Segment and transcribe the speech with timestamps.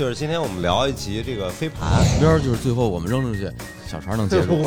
[0.00, 3.46] 就是今天我们聊一集这个飞盘，目标就是最后我们扔出去，
[3.86, 4.64] 小船能接住。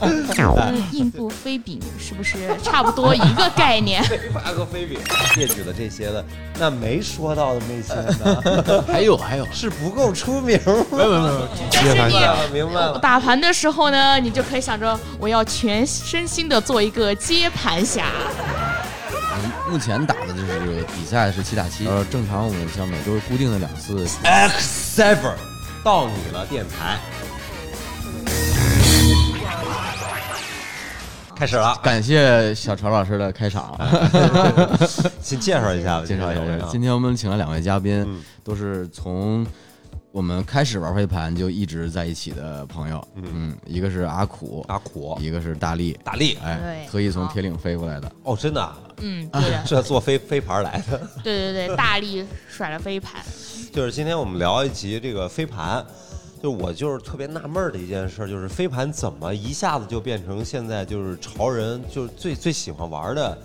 [0.00, 4.04] 跟 印度飞饼是不是差不多一个概念？
[4.04, 5.00] 飞盘和飞饼
[5.36, 6.24] 列举的这些的，
[6.60, 7.92] 那没说到的那些
[8.22, 8.40] 呢，
[8.86, 10.86] 还有还有，是不够出名吗？
[10.92, 12.98] 没有没有没有，但是你明白了，明白了。
[13.00, 18.12] 打盘的时候呢，你就可以想着我要全身心的做一个接盘侠。
[19.70, 24.04] 目前打的就是比赛是七打七，呃，正常我们像每周固定的两次。
[24.24, 25.34] X Seven，
[25.84, 26.98] 到你了，电台。
[31.36, 33.78] 开始了，感谢小曹老师的开场，
[35.22, 39.46] 先介绍一下吧，介绍一下，今天我们请了两位嘉宾，嗯都是从
[40.12, 46.36] 我们开始玩飞盘就一直在一起的朋友，嗯，一个是阿苦，阿苦、一个是大力，大力。
[46.42, 50.98] 哎，特意从铁岭飞过来的，哦，真的啊，嗯， 对的，这坐飞飞盘来的。
[51.22, 53.22] 对对对，大力甩了飞盘。
[53.72, 55.84] 就是今天我们聊一集这个飞盘，
[56.42, 63.38] 就我就是特别纳闷的一件事，就是飞盘怎么一下子就变成现在就是潮人就是最最喜欢玩的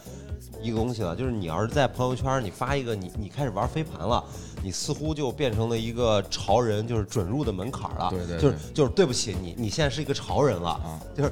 [0.64, 1.16] 一个东西了。
[1.16, 4.24] 就是你要是在朋友圈你发一个你你开始玩飞盘了，
[4.66, 8.10] 你似乎就变成了一个潮人，就是准入的门槛了。
[8.10, 11.32] 对对对就是就是对不起你，你现在是一个潮人了，啊就是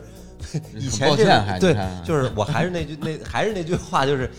[0.75, 1.25] 以前这
[1.59, 1.75] 对，
[2.06, 4.30] 就是我还是那句那还是那句话，就是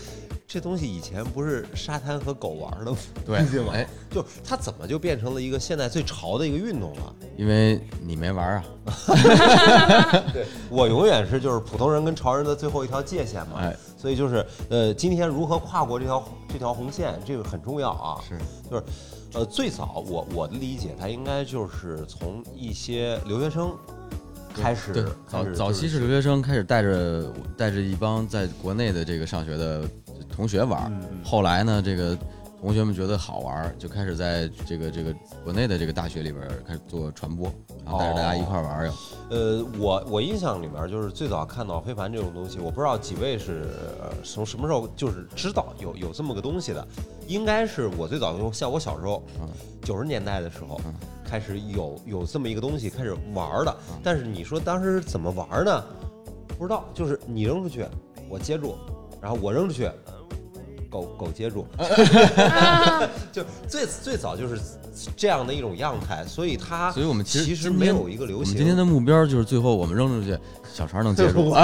[0.47, 2.97] 这东西以前不是沙滩和狗玩的吗？
[3.25, 3.73] 对 吗？
[3.73, 7.13] 哎，就它怎么就变成了一个现在最潮的一个运动了？
[7.35, 8.63] 因为你没玩啊，
[10.31, 13.57] 对我永远是就是普通人跟潮人的最后一条界限嘛。
[13.59, 18.21] 哎，所以就是呃，今天如何跨过这条这条红线，这个很重要啊。
[18.27, 18.37] 是。
[18.69, 18.83] 就是
[19.33, 23.73] 呃，最早我我的理解，它应该就是从一些留学生
[24.53, 29.83] 开始，对，早始早期是留学生开始带着带着一帮在国内的这个上学的
[30.33, 30.89] 同学玩
[31.21, 32.17] 后来呢，这个
[32.65, 35.13] 同学们觉得好玩儿，就开始在这个这个
[35.43, 37.47] 国内的这个大学里边儿开始做传播，
[37.85, 38.91] 然后带着大家一块儿玩。
[39.29, 43.67] 呃，我我印象里面就是最早看到飞盘这种东西，我不知道几位是
[44.01, 46.87] 呃从什么时候就是知道有有这么个东西的，
[47.27, 49.21] 应该是我最早像我小时候，
[49.83, 50.93] 九十年代的时候嗯
[51.23, 55.83] 开始有有这么一个东西开始玩儿的，但是你说当时怎么玩儿呢？
[56.57, 57.85] 不知道，就是你扔出去，
[58.27, 58.75] 我接住，
[59.21, 59.87] 然后我扔出去。
[60.95, 61.67] 狗狗接住，
[63.31, 64.59] 就最最早就是
[65.17, 68.45] 这样的一种样态，所以它所以我们其实其实没有一个流行。
[68.45, 70.37] 我们今天的目标就是最后我们扔出去，
[70.73, 71.51] 小船能接住。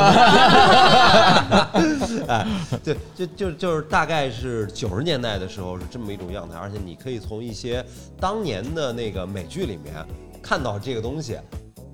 [2.27, 2.45] 哎，
[2.83, 7.85] 对，就就就是大概是九十年代的时候是这么一种样态，而且你可以从一些
[8.19, 9.93] 当年的那个美剧里面
[10.41, 11.37] 看到这个东西。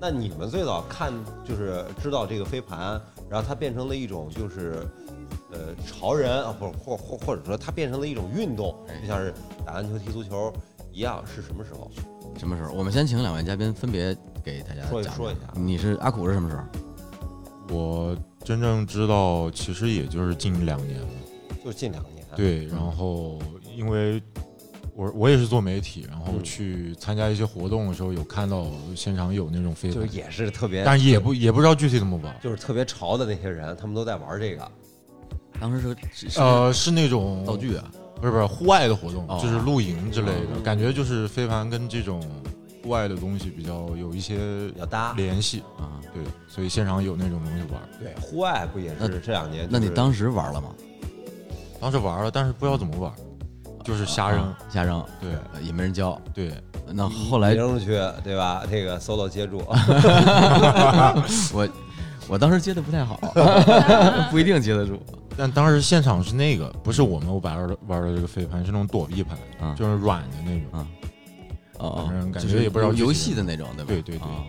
[0.00, 1.12] 那你们最早看
[1.44, 4.86] 就是知道这个飞盘，然后它变成了一种就是
[5.52, 9.32] 呃潮人啊，不或或或者说它变成了一种运动，哎就像是
[9.64, 10.52] 打篮球、踢足球
[10.92, 11.90] 一样，是什么时候？
[12.38, 12.72] 什么时候？
[12.72, 17.74] 我们先请两位嘉宾分别给大家讲说一说一下你是阿苦是什么时候？
[17.74, 21.06] 我真正知道，其实也就是近两年了。
[21.64, 22.24] 就近两年。
[22.36, 23.38] 对，然后
[23.76, 24.22] 因为
[24.94, 32.34] 我我也是做媒体，然后嗯去参加一些活动的时候，有看到现场有那种飞，就是也是特别，但也不也不知道具体怎么玩。
[32.42, 34.70] 就是特别潮的那些人，他们都在玩这个。
[35.60, 37.84] 当时是呃，是那种道具啊，
[38.20, 42.20] 不是不是户外的活动，哦就是露营之类的，嗯感觉就是飞盘跟这种
[42.82, 45.62] 户外的东西比较有一些比较搭联系。
[45.78, 47.80] 啊，对，所以现场有那种东西玩。
[47.98, 50.68] 对，户外不也是这两年、那你当时玩了吗？
[51.80, 53.12] 当时玩了，但是不知道怎么玩，
[53.84, 54.40] 就是瞎扔。
[54.40, 56.20] 啊瞎扔，对呃也没人教。
[56.34, 56.52] 对，
[56.92, 58.64] 那后来扔出去，对吧？
[58.70, 59.58] 这个 solo 接住，
[61.54, 61.68] 我
[62.28, 63.16] 我当时接的不太好，
[64.30, 65.00] 不一定接得住。
[65.38, 70.80] 但当时现场是那个，不是我们玩的玩的这个飞盘，是那种躲避盘，啊就是软的那种。
[70.80, 70.86] 啊
[71.78, 73.88] 哦反正哦，就是感觉也不知道游戏的那种，对吧？
[73.88, 74.44] 对对对啊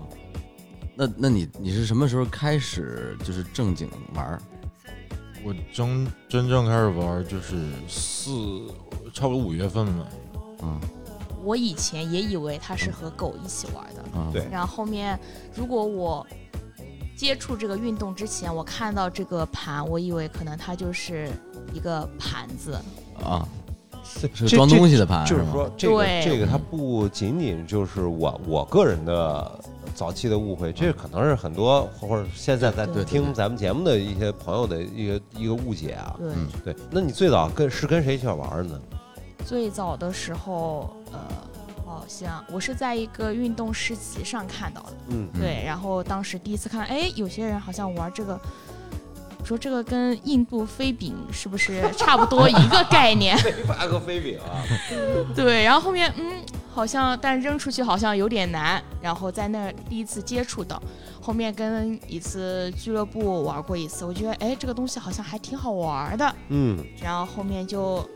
[0.96, 4.42] 那那你你是什么时候开始就是正经玩儿？
[5.46, 7.56] 我真真正开始玩就是
[7.88, 8.66] 四，
[9.14, 10.08] 差不多五月份吧。
[10.64, 10.80] 嗯
[11.42, 15.18] 我以前也以为它是和狗一起玩的，嗯，对然后后面
[15.56, 16.26] 如果我
[17.20, 21.30] 接触这个运动之前，我看到这个盘，我以为可能它就是
[21.74, 22.80] 一个盘子，
[23.22, 23.46] 啊，
[24.06, 29.60] 是这装东西的盘，就是说，这个这个它不仅仅就是我我个人的
[29.94, 36.16] 早期的误会，这可能是很多或者现在在听咱们节目的一些朋友的一个一个误解啊。
[36.18, 36.48] 对，嗯。
[36.64, 38.80] 对，那你最早跟是跟谁一起玩的呢？
[39.46, 41.20] 最早的时候，呃，
[42.00, 45.40] 好像我是在一个运动市集上看到的，嗯，嗯。
[45.42, 48.40] 对，然后当时第一次看，哎，有些人好像玩这个
[49.40, 53.38] 我说这个跟印度飞饼是不是差不多一个概念？
[53.44, 54.64] 飞发个飞饼啊，
[55.36, 56.42] 对，然后后面嗯，
[56.72, 60.82] 好像但扔出去好像有点难，然后在那儿第一次接触到，
[61.22, 66.78] 后面跟一次俱乐部玩过一次，我觉得哎这个东西好像还挺好玩的，嗯。
[67.02, 68.08] 然后后面就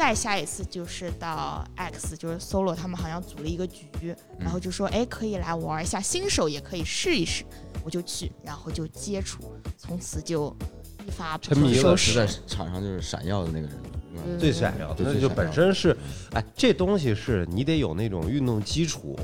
[0.00, 7.44] 再下一次就是到 X，就是 solo 他们好像组了一个局，然后就说哎可以来玩一下，新手也可以试一试，
[7.84, 10.56] 我就去，然后就接触，从此就
[11.06, 12.12] 一发不沉迷了可收拾。
[12.12, 13.76] 是在场上就是闪耀的那个人，
[14.38, 15.94] 对最闪耀，的那就本身是，
[16.32, 19.14] 哎，这东西是你得有那种运动基础，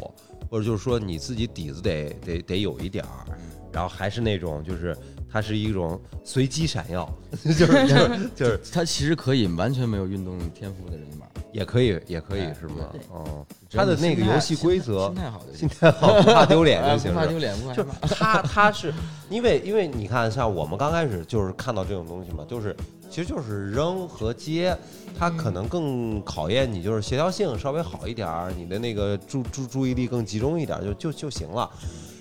[0.50, 3.24] 或者就是说你自己底子得得得有一点儿，
[3.72, 4.94] 然后还是那种就是
[5.36, 7.06] 它是一种随机闪耀，
[7.44, 8.58] 就是就是就是。
[8.72, 12.86] 它其实可以完全没有运动天赋的人玩，也可以也可以哎是吗？
[12.90, 13.00] 对？
[13.10, 18.94] 哦，只要他的那个游戏规则心态好就心，态好，不怕丢脸哎就行， 不怕丢脸，不怕就害怕他他是
[19.28, 22.74] 因为因为你看，像我们刚开始就是看到这种东西嘛，就是
[23.10, 24.74] 其实就是扔和接，
[25.18, 31.70] 它可能更考验你就是协调性稍微好一点儿，你的那个注注注意力更集中一点儿就就就行了。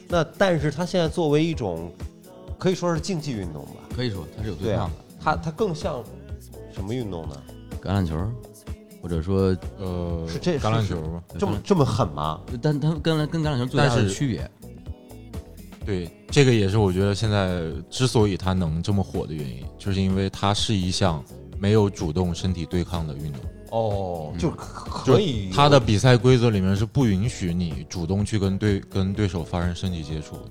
[0.10, 1.92] 那但是它现在作为一种
[2.58, 6.04] 可以说是竞技运动吧，可以说它是有对抗的，，它它更像
[6.74, 7.36] 什么运动呢？
[7.82, 8.18] 橄榄球，
[9.02, 11.24] 或者说，呃，是这橄榄球吧？
[11.38, 12.42] 这么这么狠吗？
[12.62, 14.50] 但它跟跟橄榄球最大的区别，
[15.86, 21.24] 对，这个也是我觉得现在之所以它能这么火的原因，就是因为它是一项
[21.60, 23.42] 没有主动身体对抗的运动。
[23.72, 30.44] 哦，嗯就可可以它的比赛规则里面是不允许你主动去跟对跟对手发生身体接触的。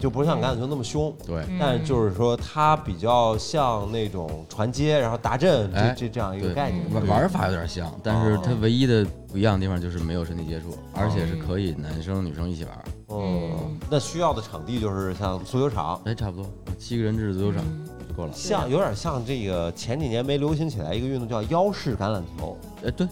[0.00, 1.14] 就不像橄榄球那么凶。
[1.26, 6.82] 对，嗯但就是说，它比较像那种传接，然后达阵这哎这这样一个概念。
[6.92, 12.84] 玩玩法有点像，但是哦它唯一的不一样的地方就是没有身体接触，而且是可以男生女生一起玩。
[13.08, 16.46] 哦，那需要的场地就是像足球场，哎，差不多
[16.78, 18.32] 七个人制足球场嗯就够了。
[18.32, 22.56] 像有点像这个前几年没流行起来一个运动叫腰式橄榄球，
[22.86, 23.06] 哎，对，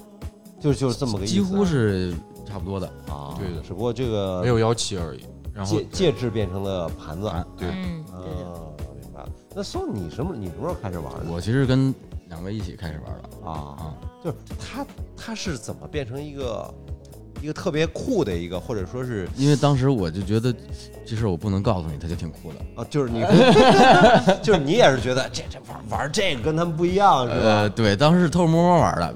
[0.58, 1.34] 就是就是这么个意思。
[1.34, 2.14] 几乎是
[2.46, 2.86] 差不多的。
[3.08, 5.20] 啊，对的只不过这个没有幺七而已。
[5.58, 7.28] 然后介介质变成了盘子。
[7.28, 8.22] 盘对嗯，啊，
[9.00, 9.28] 明白了。
[9.56, 10.32] 那宋你什么？
[10.36, 11.32] 你什么时候开始玩的？
[11.32, 11.92] 我其实跟
[12.28, 16.72] 两位一起开始玩的啊，啊，就是他他是怎么变成一个
[17.40, 20.54] 一个特别酷的一个，或者说是因为当时我就觉得
[21.06, 22.82] 这事儿我不能告诉你，他就挺酷的。
[22.82, 23.20] 啊，就是你，
[24.42, 27.74] 就是你也是觉得这这玩玩这个跟他们不一样是呃，吧？
[27.76, 29.14] 对，当时是偷偷摸摸玩的，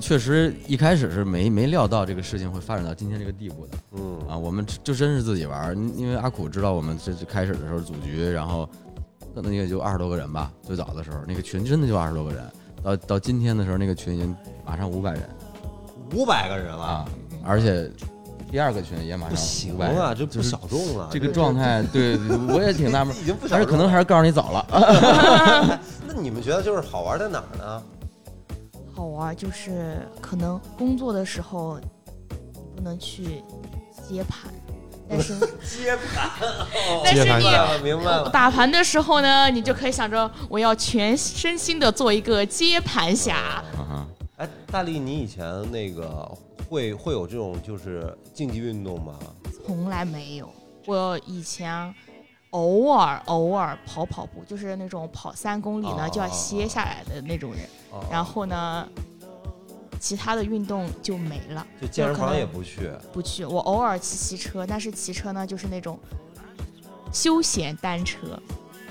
[0.00, 3.78] 确实一开始是没没料到这个事情会发展到今天这个地步的。
[3.92, 4.18] 嗯。
[4.28, 4.36] 啊。
[4.36, 8.68] 我们就真是自己玩，因因为阿苦知道我们这这开始的时候组局，然后
[9.34, 12.44] 可能也就二十多个人吧，最早的时候那个群真的就二十多个人，
[12.82, 15.22] 到到今天的时候那个群已经马上五百人。
[16.14, 16.84] 五百个人了。
[16.84, 17.04] 啊，，
[17.46, 17.90] 而且
[18.50, 23.58] 第二个群也马上不行啊，这不就小众了，这个状态，对我也挺纳闷已经不小众。
[23.58, 25.80] 但是可能还是告诉你早了。
[26.06, 27.82] 那你们觉得就是好玩在哪儿呢？
[28.94, 31.78] 好玩就是可能工作的时候
[32.74, 33.42] 不能去
[34.08, 34.50] 接盘，
[35.08, 36.30] 但是接盘，
[37.04, 38.30] 但是你明白了。
[38.30, 43.36] 打盘的时候呢，你就可以想着我要全身心的做一个接盘侠。
[43.76, 44.06] 啊
[44.38, 46.30] 哎，大力，你以前那个
[46.68, 49.18] 会会有这种就是竞技运动吗？
[49.64, 50.48] 从来没有。
[50.86, 51.92] 我以前
[52.50, 57.62] 偶尔偶尔跑跑步，就是那种跑三公里哦呢就要歇下来的那种人。
[57.90, 58.88] 哦然后呢，
[59.98, 63.44] 其他的运动就没了，就健身房也不去，不去。
[63.44, 65.98] 我偶尔骑骑车，但是骑车呢就是那种
[67.12, 68.40] 休闲单车。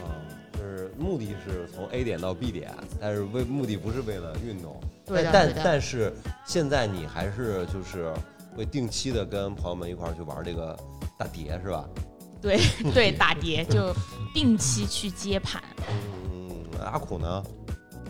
[0.01, 0.09] 啊，
[0.53, 4.81] 就是目的是从 A 点到 B 点，但是为目的不是为了运动。
[5.05, 5.61] 对的，但对的。
[5.63, 6.13] 但是
[6.45, 8.13] 现在你还是就是
[8.55, 10.77] 会定期的跟朋友们一块儿去玩这个
[11.17, 11.85] 打碟是吧？
[12.41, 12.59] 对
[12.93, 13.93] 对，打碟就
[14.33, 15.63] 定期去接盘。
[16.31, 17.43] 嗯，阿苦呢？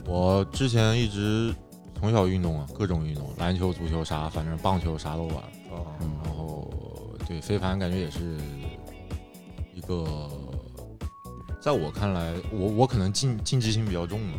[0.06, 1.54] 我之前一直
[2.00, 5.38] 从小运动啊，各种运动，篮球、足球啥，反正棒球啥都玩。
[5.72, 5.86] 哦，
[6.24, 6.72] 然后
[7.28, 8.38] 对非凡感觉也是
[9.74, 10.30] 一个，
[11.60, 14.34] 在我看来，我我可能竞竞技性比较重嘛，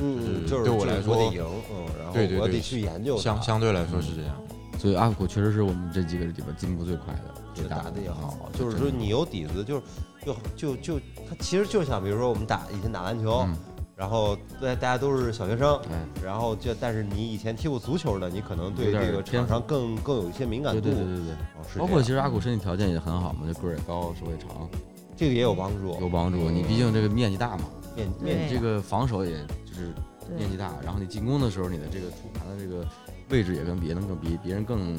[0.00, 4.34] 嗯，就是对我来说我得赢，嗯，然后对对对我得去研究它相相对来说是这样。
[4.78, 9.82] 所以阿古确实是我们这几个里边进步最快的，打的也好啊，就是说你有底子，就是
[10.24, 13.56] 就就就他其实就像比如说我们打以前打篮球，嗯
[13.94, 24.66] 然后对大家都是小学生，哎，然后就但是你以前踢过足球的，你可能对这个场上更更有一些敏感度，对对对对对，哦包括其实阿古身体条件也很好嘛，就个儿也高，手也长，
[25.14, 26.48] 这个也有帮助，有帮助。
[26.48, 27.64] 你毕竟这个面积大嘛，
[27.96, 29.92] 面面你这个防守也就是
[30.36, 32.86] 面积大，然后你进攻的时候，你的这个主盘的这个
[33.30, 34.96] 位置也跟别人更比别人更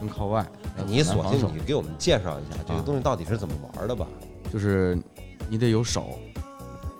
[0.00, 0.46] 更靠外。
[0.86, 4.06] 你索性你给我们介绍一下这个啊东西到底是怎么玩的吧？
[4.52, 4.98] 就是
[5.50, 6.18] 你得有手，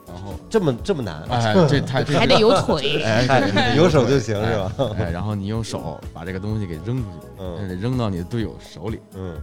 [0.06, 3.02] 然后这么这么难， 哎，这太这还得有腿。
[3.02, 4.72] 哎，有手就行是吧？
[4.98, 9.00] 哎，哎然后你用手把这个东西给扔出去，嗯得扔到你的队友手里。
[9.14, 9.40] 嗯，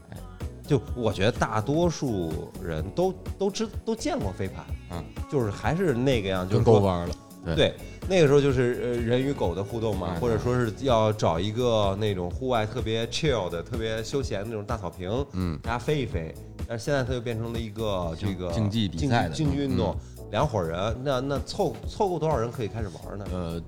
[0.67, 7.15] 就我觉得大多数人都都知都见过飞盘，嗯，就是还是那个样，就跟是说狗玩了。
[7.55, 7.75] 对，
[8.09, 16.33] 那个时候就是呃人与狗的互动嘛，嗯或者说是要找一个那种户外特别 chill 的、特别休闲的那种大草坪，嗯，大家飞一飞。
[16.67, 23.25] 但是现在它就变成了一个这个竞技比赛的竞技运动嗯，两伙人，那那凑凑够多少人可以开始玩呢？
[23.31, 23.61] 呃，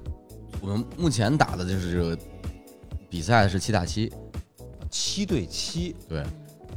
[0.59, 2.17] 我们目前打的就是这个
[3.07, 4.11] 比赛是七打七，
[4.89, 6.23] 七对七，对，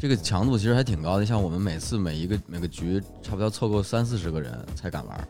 [0.01, 1.27] 这个强度其实还挺高的。
[1.27, 5.29] 像我们每次每一个每个局，差不多要凑够三四十个人才敢玩。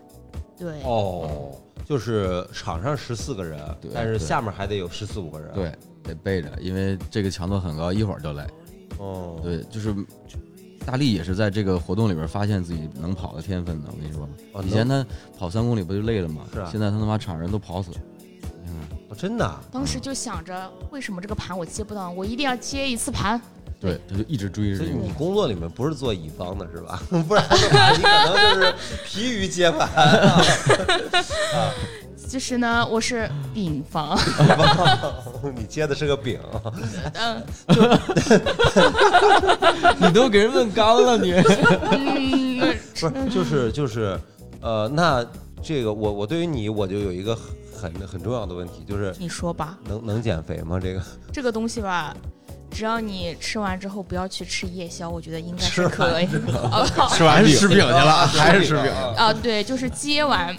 [0.56, 1.50] 对，哦，
[1.84, 5.74] 就是场上十四个人对，但是下面还得有十四五个人。，对，
[6.04, 8.44] 得备着，因为这个强度很高，一会儿就累。
[8.98, 9.92] 哦，对，就是
[10.86, 13.88] 大力也是在这个活动里边发现自己能跑的天分的。
[13.90, 15.04] 我跟你说，哦以前他
[15.36, 16.44] 跑三公里不就累了吗？
[16.52, 17.90] 是啊现在他能把场人都跑死
[19.08, 22.10] 哦真的啊，当时就想着，为什么这个盘我接不到？
[22.10, 23.40] 我一定要接一次盘。
[23.80, 27.02] 对，他就一直追着所以你工作里面不是做乙方的是吧？
[27.26, 28.74] 不然的话， 你可能就是
[29.06, 30.42] 疲于接盘啊。
[32.28, 34.16] 其 实呢，我是丙方，
[35.56, 36.38] 你接的是个丙，
[37.14, 37.42] 嗯
[39.98, 41.32] 你都给人问干了，你。
[41.32, 44.20] 嗯，不是，就是就是，
[44.60, 45.24] 呃，那
[45.62, 50.78] 这个我我对于你我就有一个很很很重要的问题，就是你说吧，能能减肥吗？
[50.78, 52.14] 这个这个东西吧，
[52.70, 56.26] 只要你吃完之后不要去吃夜宵，我觉得应该是可以。
[56.54, 58.90] 哦吃完饼吃饼去了，还是吃饼。
[59.16, 60.56] 啊，对，就是接完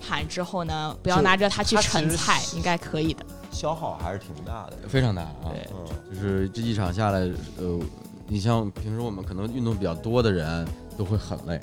[0.00, 3.24] 盘之后呢，不要拿着它去盛菜，应该可以的。
[3.52, 4.88] 消耗还是挺大的。
[4.88, 5.52] 非常大啊！
[5.52, 7.20] 对嗯，就是这一场下来，
[7.58, 7.78] 呃，
[8.26, 11.60] 你像平时我们可能运动比较多的人都会很累，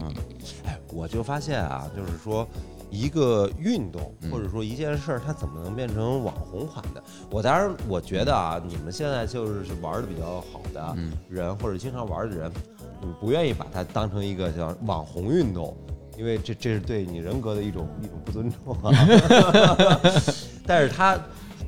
[0.00, 0.14] 嗯，
[0.64, 2.48] 哎，我就发现啊，就是说。
[2.90, 7.02] 一个运动嗯或者说一件事儿，它怎么能变成网红款的？
[7.30, 12.50] 我当然，我觉得啊，你们现在就是玩的比较好的嗯人，或者经常玩的人，
[13.00, 15.76] 你们不愿意把它当成一个叫网红运动，
[16.18, 18.92] 因为这这是对你人格的一种一种不尊重啊。
[20.66, 21.18] 但是它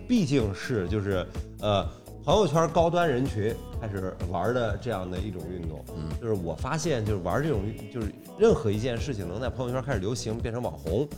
[0.09, 1.27] 毕竟是就是
[1.61, 1.87] 呃
[2.25, 7.63] 朋友圈高端人群开始玩的这样的一种运动，嗯就是我发现就是玩这种
[7.93, 8.13] 就是
[8.43, 11.09] 任何一件事情能在朋友圈开始流行变成网红，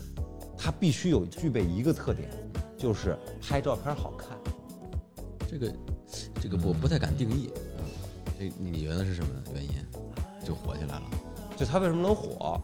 [0.58, 2.28] 它必须有具备一个特点，
[2.76, 4.36] 就是拍照片好看。
[5.50, 5.72] 这个
[6.38, 7.84] 这个我不太敢定义，嗯，
[8.38, 9.70] 这你觉得是什么原因
[10.44, 11.02] 就火起来了？
[11.56, 12.60] 就它为什么能火？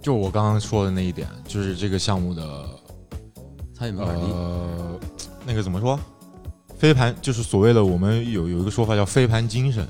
[0.00, 2.66] 就我刚刚说的那一点，就是这个项目的
[3.74, 4.98] 参与门槛低，呃，
[5.46, 6.00] 那个怎么说？
[6.78, 9.86] 飞盘就是所谓的我们有有一个说法叫飞盘精神，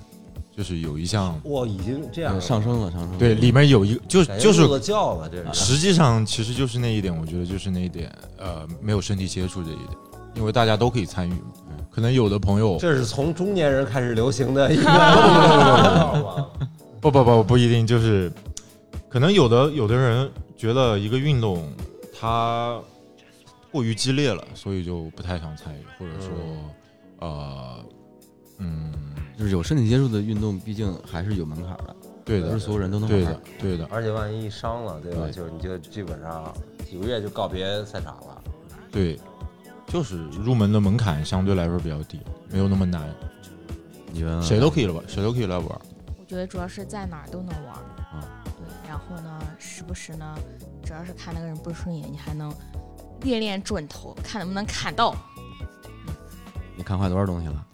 [0.57, 3.19] 就是有一项哇，已经这样上升了，上升了。
[3.19, 5.65] 对里面有一个就就是感觉入了这是。
[5.65, 9.89] 实际上其实就是那一点，我觉得就是那一点，呃，没有身体接触这一点，
[10.37, 11.53] 因为大家都可以参与嘛。
[11.91, 16.47] 可能有的朋友这是从中年人开始流行的一个 吗？
[17.01, 18.33] 不不不不一定，就是
[19.09, 21.71] 可能有的有的人觉得一个运动
[22.19, 22.79] 它
[23.71, 26.31] 过于激烈了，所以就不太想参与，或者说
[27.21, 27.77] 呃
[28.59, 28.93] 嗯，
[29.43, 33.41] 就是有身体接触的运动，毕竟还是有门槛的，对的不是所有人都能玩对的。
[33.59, 35.23] 对的而且万一伤了，对吧？
[35.23, 36.55] 对就是你就基本上
[36.89, 38.41] 几个月就告别赛场了。
[38.93, 39.19] 对，
[39.89, 42.21] 就是入门的门槛相对来说比较低，
[42.51, 43.13] 没有那么难，
[44.13, 45.03] 你觉得谁都可以了吧？
[45.09, 45.67] 谁都可以来玩。
[45.67, 47.83] 我觉得主要是在哪儿都能玩儿。
[48.17, 50.39] 啊对，然后呢，时不时呢，
[50.85, 52.55] 只要是看那个人不顺眼，你还能
[53.23, 55.13] 练练准头，看能不能砍到。
[56.77, 57.67] 你看坏多少东西了？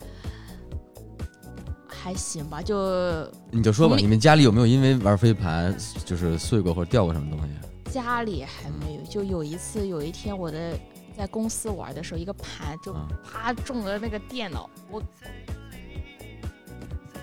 [2.02, 7.48] 还行吧，就你就说吧，你们家里有没有因为玩飞盘就是碎过或者掉过什么东西？
[7.92, 9.02] 家里还没有。
[9.10, 10.78] 就有一次，有一天我的
[11.16, 15.02] 在公司玩的时候，一个盘就啊啪中了那个电脑，我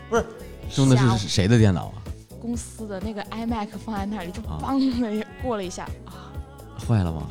[0.09, 0.25] 不是
[0.71, 2.01] 中的是谁的电脑啊？
[2.41, 6.33] 公司的那个 iMac 放在那里，就啊梆的一过了一下啊
[6.87, 7.27] 坏了吗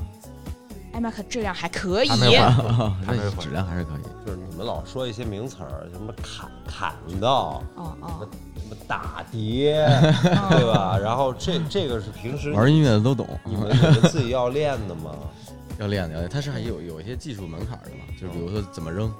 [0.93, 2.09] ？，iMac 质量还可以
[3.41, 4.03] 质量还是可以。
[4.27, 10.99] 就是你们老说一些名词儿，什么砍砍到，哦哦，什么打碟，哦 对吧？
[10.99, 15.13] 然后这这个是平时玩音乐的都懂，你们你们自己要练的吗？
[15.79, 16.31] 要练的，要练。
[16.31, 19.13] 它是还有有一些技术门槛的嘛，就是比如说怎么扔，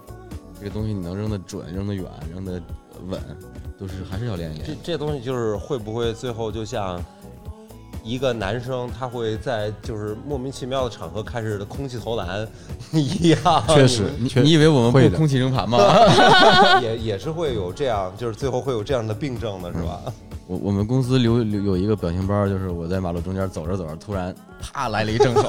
[0.59, 2.63] 这个东西你能扔得准、扔得远、扔得
[3.07, 3.21] 稳，
[3.77, 4.93] 都是还是要练一练这。
[4.93, 7.05] 这东西就是会不会最后就像
[8.05, 12.47] 一个男生他会在就是莫名其妙的场合开始的空气投篮
[12.93, 15.79] 一样，确实 你以为我们会的空气扔盘吗？
[16.83, 20.01] 也也是会有这样，就是最后会有这样的病症的是吧？
[20.47, 25.43] 我我们公司留留有一个表情包，就是我在马路中间走着走着，突然啪来了一正手，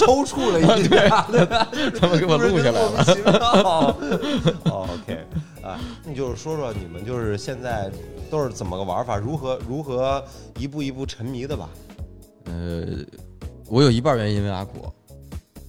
[0.00, 1.68] 抽搐了一下，对吧？
[2.00, 2.90] 他们给我录下来了。
[2.90, 3.96] 了。
[4.64, 5.24] 哦 OK，
[5.62, 7.88] 啊，你就是说说你们就是现在
[8.34, 10.22] 都是怎么个玩法，如何如何
[10.58, 11.70] 一步一步沉迷的吧？
[12.46, 12.84] 呃，
[13.68, 14.92] 我有一半原因因为阿苦，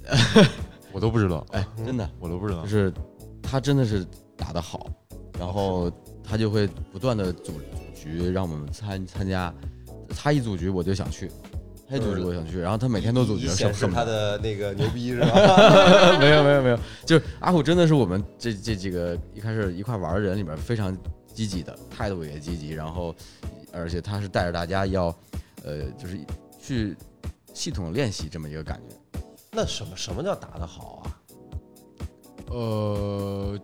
[0.91, 2.67] 我都不知道，哎，真的我都不知道就。
[2.67, 2.91] 是
[3.39, 4.03] 他真的是
[4.35, 4.89] 打得好，
[5.37, 5.91] 然后
[6.23, 7.61] 他就会不断的组组
[7.93, 9.53] 局让我们参参加，
[10.09, 11.29] 他一组局我就想去，
[11.87, 16.17] 他一组局我就想去，然后他每天都组局，显示他的那个牛逼是吧？
[16.17, 20.97] 没有没有没有，就是阿虎真的是我们这这几个一开始一块玩的人里边非常
[21.35, 23.13] 积极的，态度也积极，然后
[23.73, 25.07] 而且他是带着大家要
[25.63, 26.17] 呃就是
[26.59, 26.95] 去
[27.53, 29.19] 系统练习这么一个感觉。
[29.51, 31.03] 那什么什么叫打得好啊？
[32.49, 33.59] 呃，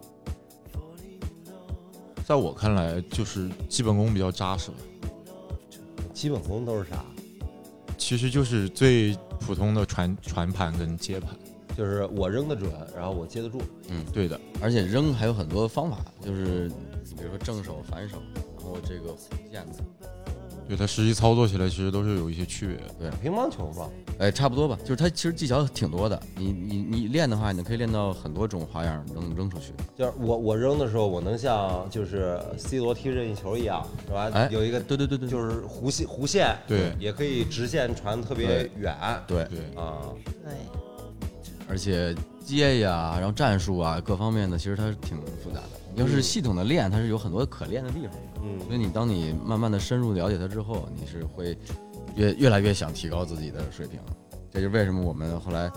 [2.26, 4.72] 在我看来，就是基本功比较扎实，
[6.14, 7.06] 基本功都是啥？
[7.98, 11.34] 其实就是最普通的传传盘跟接盘。
[11.78, 13.62] 就是我扔得准，然后我接得住。
[13.88, 16.70] 嗯对的，而且扔还有很多方法，就是
[17.22, 18.18] 比如说正手、反手，
[18.58, 19.74] 然后这个弧线的，
[20.68, 22.78] 对它实际操作起来其实都是有一些区别
[23.10, 23.16] 的。
[23.18, 23.88] 乒乓球吧，
[24.18, 24.76] 哎，差不多吧。
[24.82, 29.72] 就是它其实技巧挺多的，你你你练的话，你可以练到很多种花样扔扔出去。
[29.96, 34.32] 就是我我扔的时候，我能像就是 C 罗踢任意球一样，是吧？
[34.34, 38.96] 哎有一个对对对对，就是弧线弧线，对也可以直线传特别远
[39.28, 40.10] 对，对，啊。
[40.44, 40.54] 对，
[41.70, 45.81] 而且接呀，然后战术啊，各方面的，其实它是挺复杂的。
[45.94, 48.12] 你要是系统的练，它是有很多可练的地方。
[48.36, 51.58] 所嗯，以你当你慢慢的深入了解它之后，你是会
[52.16, 54.00] 越越来越想提高自己的水平。
[54.50, 55.72] 这就是为什么我们后来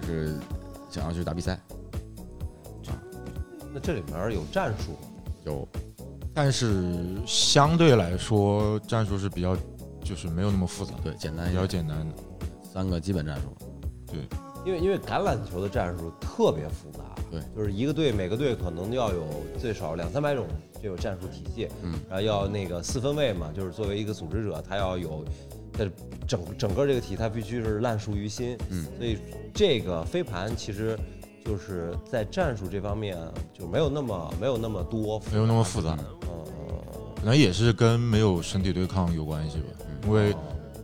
[0.00, 0.36] 就是
[0.90, 1.58] 想要去打比赛。
[3.72, 4.98] 那这里面有战术吗，
[5.44, 5.68] 有
[6.32, 6.94] 但是
[7.26, 9.54] 相对来说，战术是比较
[10.02, 12.14] 就是没有那么复杂，对简单一比较，简单的。
[12.72, 13.54] 三个基本战术。
[14.06, 14.20] 对
[14.64, 19.24] 因为因为橄榄球的战术特别复杂，对，就是一个队每个队可能要有
[19.58, 20.46] 最少两三百种
[20.82, 25.24] 这种战术体系，嗯，然后要那个四分位嘛，就是作为一个组织者，他要有，
[25.72, 25.90] 在
[26.26, 29.18] 整整个这个体他必须是烂熟于心，嗯，所以
[29.52, 30.98] 这个飞盘其实
[31.44, 33.16] 就是在战术这方面
[33.52, 36.44] 就没有那么没有那么多，没有那么复杂，嗯，
[37.16, 39.64] 可能也是跟没有身体对抗有关系吧。
[40.04, 40.36] 因为哦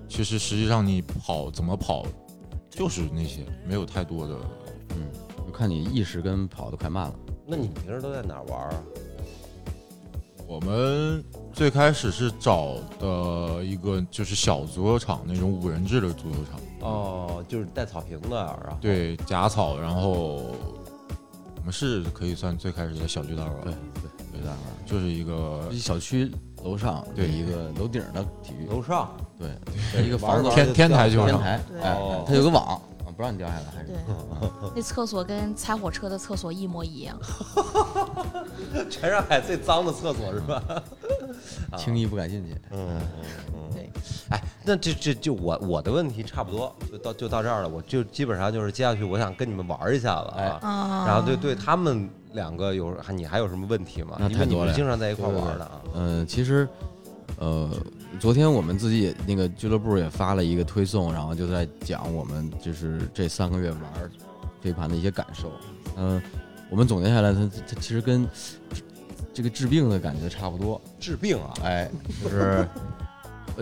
[0.07, 2.07] 其实实际上你跑怎么跑，
[2.70, 4.37] 就是那些没有太多的。
[4.90, 5.23] 嗯，就
[5.56, 7.14] 看你意识跟跑得快慢了。
[7.46, 8.82] 那你平时都在哪儿玩啊？
[10.46, 20.42] 我们最开始是找的一个就是小足球场那种五人制的足球场，哦，就是带草坪的，然后对假草，然后
[21.56, 26.30] 我们是可以算最开始的小巨蛋吧，对对，就在那儿就是一个就小区
[26.62, 32.80] 楼上对一个楼顶的体育，楼上对，一个房子玩天天台球场，天台，它有个网，啊
[33.14, 33.96] 不让你掉下来，还是对，
[34.77, 37.16] 那厕所跟拆火车的厕所一模一样。
[38.90, 40.62] 全上海最脏的厕所是吧？
[41.79, 42.53] 轻易不敢进去。
[42.70, 43.00] 嗯嗯
[43.55, 43.90] 嗯，对，
[44.31, 54.16] 哎，那这这就我我的问题差不多就到就到这儿了，我就基本上就是接下去我想跟你们玩一下子哎啊，啊然后对对他们两个有还你还有什么问题吗？
[54.20, 55.81] 因为你们那太多了经常在一块玩的啊。
[55.94, 56.68] 嗯，其实，
[57.38, 57.70] 呃，
[58.18, 63.81] 昨天我们自己也那个俱乐部也发了一个推送，然后就在讲我们就是这三个月玩
[64.61, 65.53] 飞盘的一些感受。
[65.96, 66.20] 嗯、
[66.70, 68.27] 我们总结下来，它它其实跟
[69.33, 70.81] 这个治病的感觉差不多。
[70.98, 71.90] 治病啊，哎，
[72.22, 72.66] 就是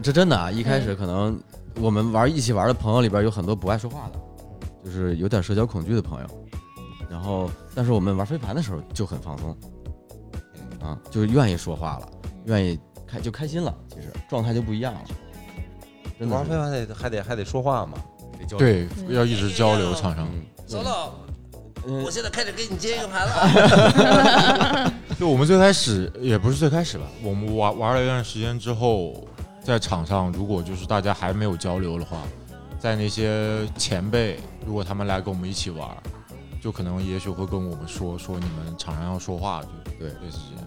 [0.02, 0.50] 这真的啊！
[0.50, 1.38] 一开始可能
[1.80, 4.20] 我们玩一起玩的朋友里边有很多不爱说话的，
[4.84, 6.26] 就是有点社交恐惧的朋友。
[7.10, 9.56] 然后，但是我们玩飞盘的时候就很放松，
[10.80, 12.08] 啊，就愿意说话了，
[12.46, 12.78] 愿意
[13.12, 15.00] 开就开心了，其实状态就不一样了。
[16.18, 17.98] 真的是玩飞盘得还得还得说话嘛。
[18.38, 20.26] 得交流，对，要一直交流场上。
[20.32, 21.12] 嗯，走了，
[21.86, 24.92] 嗯我现在开始给你接一个盘了。
[25.20, 29.28] 就我们最开始也不是最开始吧，我们玩玩了一段时间之后，
[29.62, 32.22] 在场上如果就是大家还没有交流的话，
[32.80, 35.88] 在那些前辈如果他们来跟我们一起玩，
[36.62, 40.64] 就可能也许会跟我们说说你们场上要说话，就对类似这样。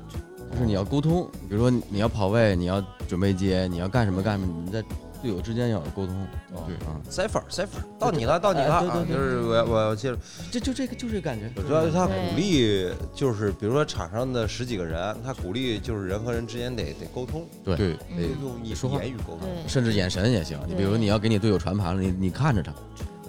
[0.51, 4.81] 就是你要沟通，比如说你要跑位，你要准备接，你要干什么干什么，你在
[5.21, 6.27] 队友之间要有沟通。
[6.67, 9.05] 对啊，cipher cipher，到你了，到你了哎对对啊！
[9.07, 10.17] 对就是我要我要接着，
[10.51, 11.49] 这就这个就这个感觉。
[11.61, 19.41] 主要是他鼓励，就是比如说场上的十几个人，他鼓励就是人和人之间得得沟通，对对，得用言说话言语沟通。
[19.41, 20.59] 对，甚至眼神也行。
[20.67, 22.73] 你比如对你要给你队友传盘了，你你看着他，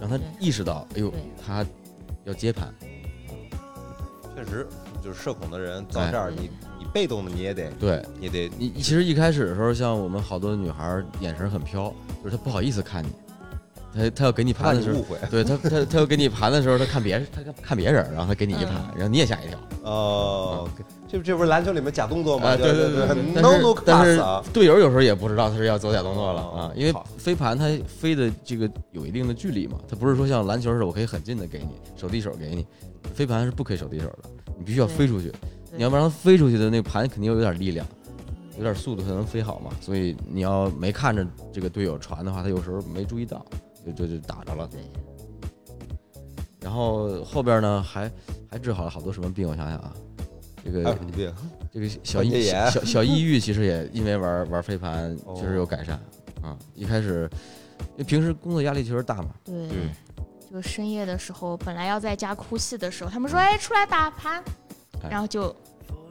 [0.01, 1.67] 让他对意识到，哎呦对，他
[2.25, 2.73] 要接盘。
[4.35, 4.67] 确实实
[5.03, 6.51] 就是社恐的人到哎这儿，你你
[6.97, 11.93] 被动的你也得对你得你其实一开始的时候，像我们好多女孩眼神很飘，
[12.25, 13.11] 就是她不好意思看你，
[13.95, 19.59] 她她要给你盘的时候，对她她她要给你盘的时候，她看别人，她看看别人，然后她给你一盘，然后你也吓一跳。
[19.83, 20.67] 哦，
[21.07, 22.57] 这这不是篮球里面假动作吗？
[22.57, 24.43] 对对对，但是但 class 是啊。
[24.55, 32.67] 队友有时候也不知道他是要走假动作了啊，因为飞盘它飞的这个有一定的距离嘛，它不是说像篮球似的我可以很近的给你手递手给你，
[33.13, 35.31] 飞盘是不可以手递手的，你必须要飞出去，
[35.77, 37.87] 你要不然它飞出去的那个盘肯定有点力量，
[38.57, 43.45] 有点速度才能飞好嘛，所以你要没看着这个队友传的话，他有时候没注意到，
[43.85, 44.67] 就就就打着了。
[44.69, 44.81] 对，
[46.61, 48.11] 然后后边呢还
[48.51, 49.93] 还治好了好多什么病，我想想啊，
[50.65, 50.97] 这个？
[51.73, 56.01] 这个小抑小小抑郁其实也因为玩玩飞盘哦确实有改善
[56.43, 56.57] 啊。
[56.75, 57.29] 一开始
[57.93, 59.77] 因为平时工作压力确实大嘛，对对，
[60.51, 64.43] 就深夜的时候，本来要在家哭戏的时候，他们说：“哎，出来打盘。
[65.07, 65.55] 哎”然后就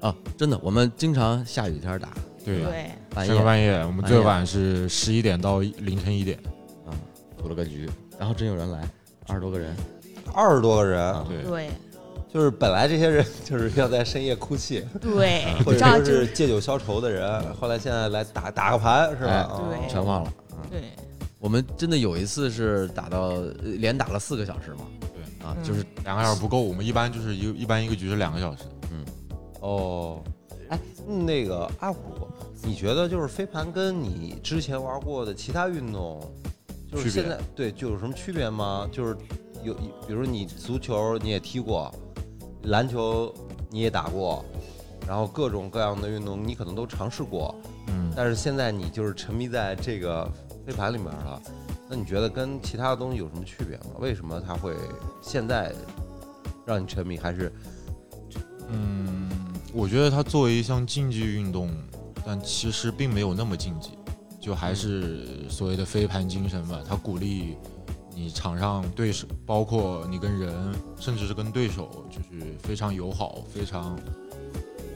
[0.02, 2.10] 啊，真的，我们经常下雨天打，
[2.44, 3.28] 对，对，半夜。
[3.28, 6.38] 深更半夜，我们最晚是十一点到凌晨一点。
[6.86, 6.94] 啊
[7.38, 8.90] 组了个局，然后真有人来，
[9.28, 9.76] 二十多个人，
[10.34, 11.70] 二十多个人，啊对，对。
[12.34, 19.62] 就是本来这些人就是要在深夜哭泣，对，或者是借酒消愁的人，后来现在来打打个盘是吧？
[19.70, 19.90] 对。
[19.90, 20.30] 全忘了。
[20.50, 20.60] 啊。
[20.70, 20.82] 对。
[21.40, 24.82] 我们真的有一次是打到呃连打了四个小时嘛，
[25.14, 25.48] 对。
[25.48, 25.64] 啊，嗯。
[25.64, 28.64] 就是两个小时不够，我们一般就是一一般一个局是两个小时。
[29.66, 30.22] 哦，
[30.70, 32.28] 哎，那个阿虎，
[32.62, 36.22] 你觉得就是飞盘跟你之前玩过的其他运动，
[36.92, 38.88] 就是现在对就有什么区别吗？
[38.92, 39.18] 就是
[39.64, 39.74] 有，
[40.08, 41.92] 比如你足球你也踢过，
[42.66, 43.34] 篮球
[43.72, 44.46] 你也打过，
[45.08, 47.56] 然后各种各样的运动你可能都尝试过，
[47.88, 50.32] 嗯，但是现在你就是沉迷在这个
[50.64, 51.42] 飞盘里面了，
[51.90, 53.96] 那你觉得跟其他的东西有什么区别吗？
[53.98, 54.76] 为什么它会
[55.24, 55.74] 现在
[56.68, 57.18] 让你沉迷？
[57.18, 57.52] 还是
[58.68, 59.30] 嗯，
[59.76, 61.70] 我觉得它作为一项竞技运动，
[62.26, 63.90] 但其实并没有那么竞技，
[64.40, 66.82] 就还是所谓的飞盘精神吧。
[66.88, 67.58] 它鼓励
[68.16, 74.00] 你场上对手，包括你跟人，甚至是跟对手，就是非常友好，非常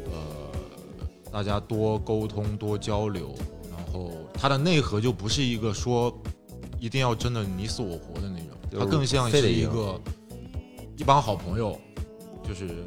[0.06, 0.50] 呃，
[1.30, 3.36] 大家多沟通、多交流。
[3.70, 6.18] 然后它的内核就不是一个说
[6.80, 10.00] 一定要争的你死我活的那种，就是它更像是一个
[10.96, 11.78] 一帮好朋友，
[12.48, 12.86] 就是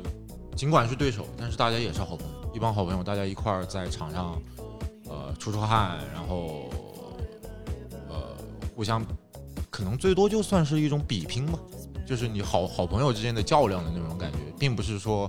[0.57, 4.41] 尽管是对手，但是大家也是好朋友，一帮好朋友，大家一块儿在场上，
[5.09, 6.71] 呃，出出汗，然后
[8.09, 8.37] 呃，
[8.75, 9.05] 互相
[9.71, 11.59] 可能最多就算是一种比拼吧，
[12.07, 15.29] 就是你好好朋友之间的较量的那种感觉，并不是说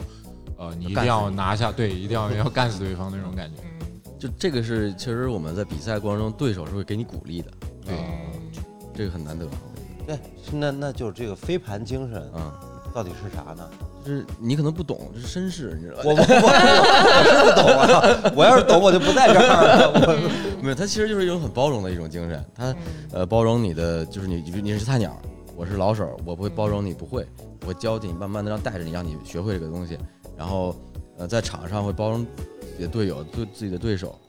[0.58, 3.70] 呃你一定要拿下，对，一定要要干死对方那种感觉，嗯
[4.20, 7.52] 就这个是其实我们在比赛过程中，对手是会给你鼓励的，
[7.86, 7.96] 对。
[8.96, 9.48] 这个很难得。
[10.06, 10.20] 对，
[10.52, 12.54] 那那就是这个飞盘精神嗯，
[12.94, 13.68] 到底是啥呢？
[14.06, 16.04] 就是你可能不懂，这是绅士，你知道吧？
[16.06, 16.24] 我我我
[17.16, 18.34] 我是不懂啊！
[18.36, 19.92] 我要是懂，我就不在这儿了。
[19.94, 22.46] 我 没有，他其实就是一种很包容的一种精神。
[22.54, 22.76] 它嗯
[23.14, 25.18] 呃包容你的，就是你你是菜鸟，
[25.56, 27.26] 我是老手，我不会包容你不会，
[27.62, 29.98] 我会教你，慢慢的让带着你，让你学会这个东西。
[30.38, 30.76] 然后
[31.18, 32.26] 呃在场上会包容
[32.60, 34.20] 自己的队友，对自己的对手，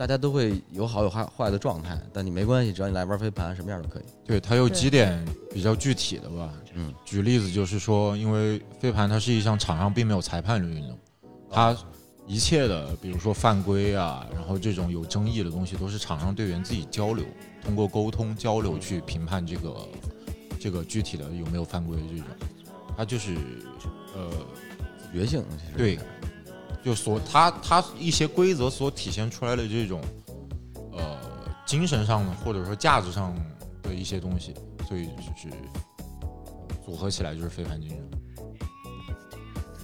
[0.00, 4.02] 大家都会有好有坏坏的状态，但你没关系，只要你来玩飞盘，什么样都可以。
[4.24, 6.54] 对，它有几点比较具体的吧。
[6.72, 10.98] 嗯，举例子就是说，因为飞盘它是一项场上并没有裁判的运动，
[11.50, 11.76] 它
[12.26, 17.22] 一切的，比如说犯规啊，然后这种有争议的东西，都是场上队员自己交流，
[17.62, 19.88] 通过沟通交流去评判这个
[20.58, 22.26] 这个具体的有没有犯规这种。
[22.96, 23.34] 它就是
[24.16, 24.30] 呃，
[24.98, 25.98] 自觉性其实对
[26.84, 30.00] 就所他他一些规则所体现出来的这种
[30.92, 31.18] 呃
[31.66, 33.34] 精神上的或者说价值上
[33.82, 34.54] 的一些东西，
[34.88, 35.48] 所以就是
[36.84, 37.98] 组合起来就是非凡精神。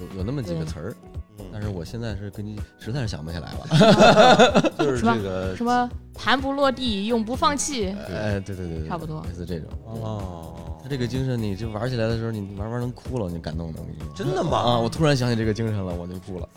[0.01, 0.97] 有有那么几个词儿，
[1.39, 4.73] 嗯但是我现在是根据实在是想不起来了。
[4.79, 7.87] 就是什么这个什么盘不落地，永不放弃。
[8.09, 9.71] 哎，对对对对，差不多类似这种。
[9.85, 10.56] 哦
[10.87, 13.81] 他，这个精神，你就玩起来的时候，你玩玩能哭了，你感动的。
[13.81, 14.57] 我跟你说真的吗？
[14.59, 14.79] 啊！
[14.79, 16.49] 我突然想起这个精神了，我就哭了。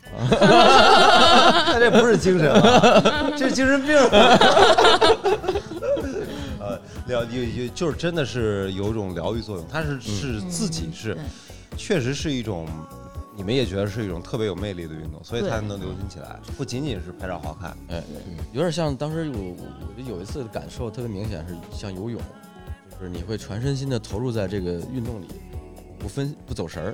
[1.67, 3.97] 那这不是精神啊， 这是精神病。
[6.59, 11.23] 呃，疗有有就是真的是有一种疗愈作用，它是是自己是对
[11.77, 12.67] 确实是一种，
[13.35, 17.75] 你们也觉得是一种特别有魅力的运动，所以它对能流行起来，不仅仅是拍照好看。
[17.89, 18.03] 哎，
[18.51, 22.21] 有点像当时我我我就有一次感受特别明显，是像游泳，
[22.99, 25.27] 就是你会全身心的投入在这个运动里，
[25.97, 26.93] 不分不走神儿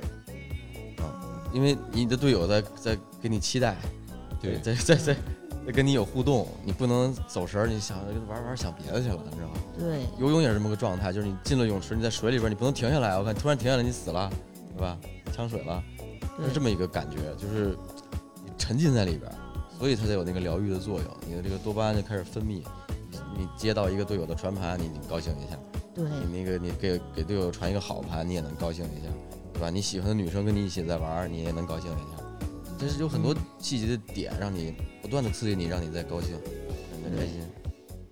[1.02, 1.10] 啊，
[1.52, 3.76] 因为你的队友在在给你期待，
[4.40, 5.16] 对在在在
[5.66, 9.54] 在跟你有互动，你不能走神儿，你想玩玩想别的去了，你知道吗？
[9.78, 14.30] 对游泳也是这么个状态，就是你进了泳池，你在水里边，你不能停下来，我看突然停下来你死了，
[14.76, 14.96] 对吧？
[15.34, 15.82] 呛水了，
[16.46, 17.76] 是这么一个感觉，就是
[18.44, 19.34] 你沉浸在里边儿，
[19.76, 21.06] 所以它才有那个疗愈的作用。
[21.26, 22.62] 你的这个多巴胺就开始分泌，
[23.10, 25.56] 你你接到一个队友的传盘，你你高兴一下；
[25.96, 29.10] 对你那个你给给队友传一个好盘，你也能高兴一下，
[29.54, 29.70] 对吧？
[29.70, 32.22] 你喜欢的女生跟你一起在玩儿，你也能高兴一下。
[32.78, 36.36] 但是有很多细节的点，让你不断的刺激你，让你在高兴，
[37.02, 37.40] 在开心。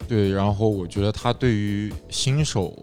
[0.09, 2.75] 对，然后我觉得它对于新手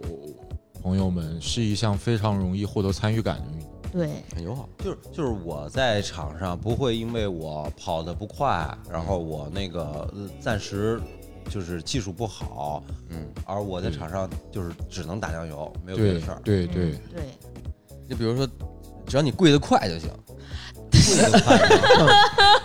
[0.84, 3.70] 朋友们是一项非常容易获得参与感的运动。
[3.92, 4.70] 对，很友好。
[4.78, 9.84] 就是就是我在场上不会因为我跑得不快，然后我那个
[10.14, 11.02] 呃暂时
[11.49, 16.39] 就是技术不好，嗯，而我在场上就是只能打酱油，没有别的事儿。
[16.43, 17.23] 对对，对，
[18.10, 18.47] 就比如说，
[19.06, 20.10] 只要你跪得快就行。
[20.91, 21.58] 跪得快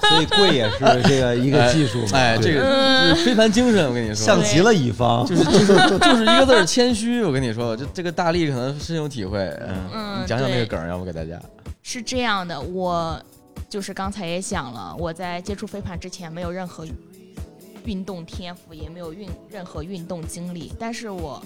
[0.11, 5.25] 所以跪也是这个一个技术嘛，哎，这个嗯就是非凡精神，我跟你说，像极了乙方。
[5.25, 5.67] 就是就是
[5.99, 7.23] 就是一个字儿谦虚。
[7.23, 9.39] 我跟你说，就这个大力可能深有体会。
[9.61, 11.41] 嗯，嗯你讲讲那个梗儿，要不给大家？
[11.83, 13.19] 是这样的，我
[13.71, 16.85] 就是刚才也讲了，我在接触飞盘之前没有任何
[17.87, 21.43] 运动天赋，也没有运任何运动经历，但是我。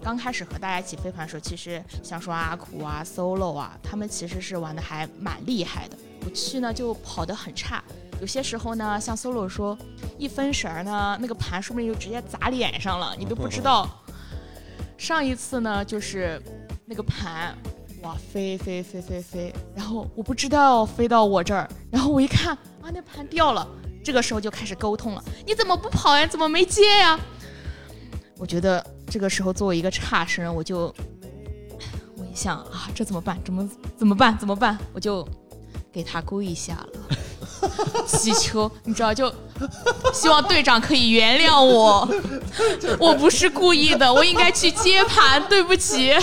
[0.00, 5.98] 刚开始和大家一起飞盘的时候，其实像说阿苦啊、solo 啊，他们其实是玩的还蛮厉害的。
[6.24, 7.82] 我去呢就跑得很差，
[8.20, 9.76] 有些时候呢，像 solo 说
[10.16, 13.88] 一分神儿呢，那个盘说不定就直接砸脸上了，你都不知道。
[14.96, 16.40] 上一次呢，就是
[16.86, 17.52] 那个盘
[18.02, 23.66] 哇，飞飞飞飞飞，然后我不知道飞到我这儿，然后我一看啊，那盘掉了，
[24.08, 26.26] 这个时候就开始沟通了，你怎么不跑呀？
[26.26, 27.20] 怎么没接呀？
[28.38, 30.86] 我觉得这个时候作为一个差生，我就
[32.16, 33.38] 我一想啊，这怎么办？
[33.44, 33.68] 怎么
[33.98, 34.38] 怎么办？
[34.38, 34.78] 怎么办？
[34.94, 35.28] 我就
[35.92, 37.17] 给他跪下了，
[38.06, 39.32] 祈求你知道，就
[40.12, 42.08] 希望队长可以原谅我，
[42.98, 46.14] 我不是故意的，我应该去接盘，对不起。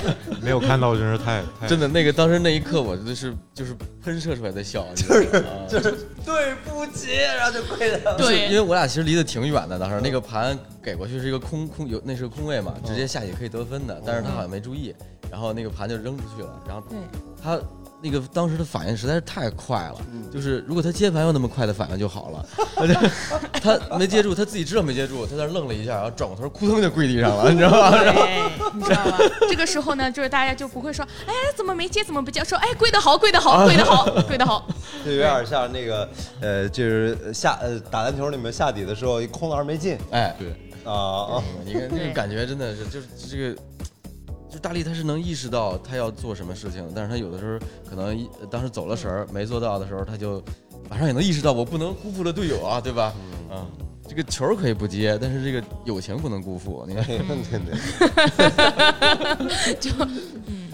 [0.41, 8.15] 没有看到真是太太真的，那个当时那一刻，我就是就是喷射出来的笑， 就是就是对不起，然后就跪了。
[8.15, 14.93] 对因为我俩其实离得挺远的，当时那个盘给过去是一个空空有那是个空位嘛，直接下去可以得分的，但是他好像没注意，
[15.31, 16.97] 然后那个盘就扔出去了，然后对，
[17.41, 17.59] 他
[18.05, 19.95] 那个当时的反应实在是太快了，
[20.31, 22.45] 就是如果他接盘有那么快的反应就好了，
[23.59, 27.89] 他没接住，他自己知道没接住，他在那愣了一下，然后转过头，扑腾就跪地上了， 你知道吗？
[27.97, 29.17] 对，你知道吗？
[29.49, 32.43] 这个时候呢，就是大家就不会说，哎，怎么没接，怎么不接？
[32.43, 34.67] 说，哎，跪得好，跪得好， 跪得好，跪得好。
[35.03, 36.07] 就有点像那个
[36.41, 40.49] 呃，就是下呃打篮球里面下底的时候，一空篮没进哎，对
[40.83, 43.61] 啊啊，你看那个感觉真的是，就是这个，
[44.55, 50.41] 就大力他是能意识到他要做什么事情，但是他有的时候可能一当时走了神儿没做到的时候，他就
[50.89, 53.13] 马上也能意识到我不能辜负了队友啊，对吧？
[53.51, 53.67] 嗯，
[54.07, 56.85] 这个球可以不接，但是这个友情不能辜负。
[56.87, 57.59] 你看， 对对
[59.35, 59.91] 对， 就，
[60.47, 60.71] 嗯，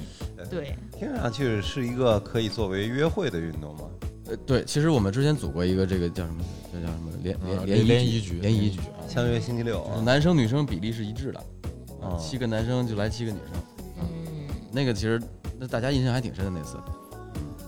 [0.48, 3.86] 对，听上去是一个可以作为约会的运动吗？
[4.28, 6.44] 呃，对，其实我们之前组过一个这个叫什么？
[6.72, 11.44] 这叫什么联呃联谊联谊局联谊局啊，相约星期六啊，男生女生比例是一致的，
[12.02, 13.60] 哦七个男生就来七个女生。
[14.72, 15.22] 嗯，那个其实
[15.60, 16.78] 那大家印象还挺深的那次。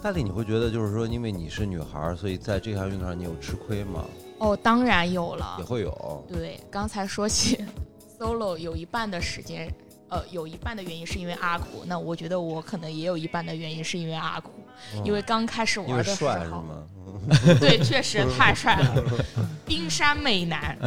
[0.02, 4.04] 大力，你会觉得就是说，因为你是女孩儿，所以在这项运动上你有吃亏吗？
[4.40, 5.64] 哦，当然有了也。
[5.64, 6.26] 会有。
[6.28, 7.64] 对，刚才说起
[8.20, 9.74] solo 有一半的时间，
[10.10, 14.52] 呃，有一半的原因是因为阿苦，那我觉得我可能也有一半的原因是因为阿苦，
[15.06, 16.84] 因为刚开始玩的时帅是候，吗？
[17.62, 19.04] 对，确实 太帅了，
[19.66, 20.78] 冰山美男。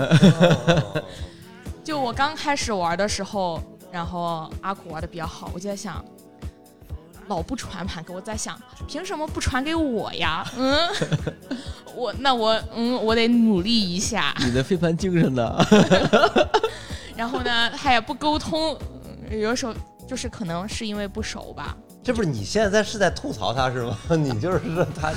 [1.82, 3.58] 就我刚开始玩的时候，
[3.90, 6.04] 然后阿苦玩的比较好，我就在想，
[7.28, 10.46] 老不传盘给我在想，凭什么不传给我呀？
[10.56, 10.78] 嗯，
[11.94, 14.34] 我那我嗯，我得努力一下。
[14.40, 15.56] 你的飞盘精神呢？
[17.16, 18.78] 然后呢，他也不沟通，
[19.30, 19.74] 嗯有的时候
[20.06, 21.76] 就是可能是因为不熟吧。
[22.04, 23.96] 这不是你现在是在吐槽他是吗？
[24.14, 25.12] 你就是说他，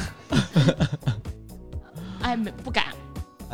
[2.21, 2.85] 哎，没不敢。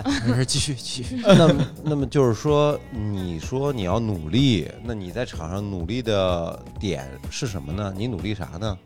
[0.04, 1.16] 没事，继续继续。
[1.26, 7.94] 那么 那么就是说，你说你要努力，那你在场上努力的点是什么呢？
[7.96, 8.78] 你努力啥呢？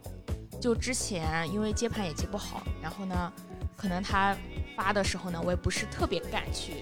[0.59, 3.31] 就之前因为接盘也接不好，然后呢，
[3.77, 4.35] 可能他
[4.75, 6.73] 发的时候呢，我也不是特别敢去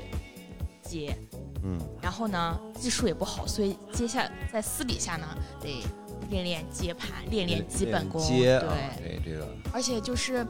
[0.82, 1.16] 接，
[1.64, 5.28] 嗯，然后呢，技术也不好，所以接下在私底下呢，
[5.62, 5.86] 得
[6.32, 8.20] 练练接盘，练练基本功。
[8.20, 10.44] 接啊，对，对这个，而且就是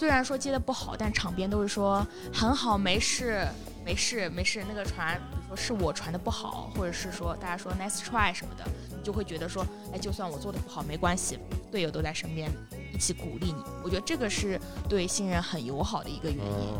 [0.00, 3.46] 虽然说接的不好，但场边都是说很好，没事，
[3.84, 4.64] 没事，没事。
[4.66, 11.38] 那个传，比如说是我传的不好，或者是说大家说 nice try 什么的，你就会觉得说，哎，就算我做的不好没关系，
[11.70, 12.50] 队友都在身边
[12.94, 13.62] 一起鼓励你。
[13.84, 14.58] 我觉得这个是
[14.88, 16.74] 对新人很友好的一个原因。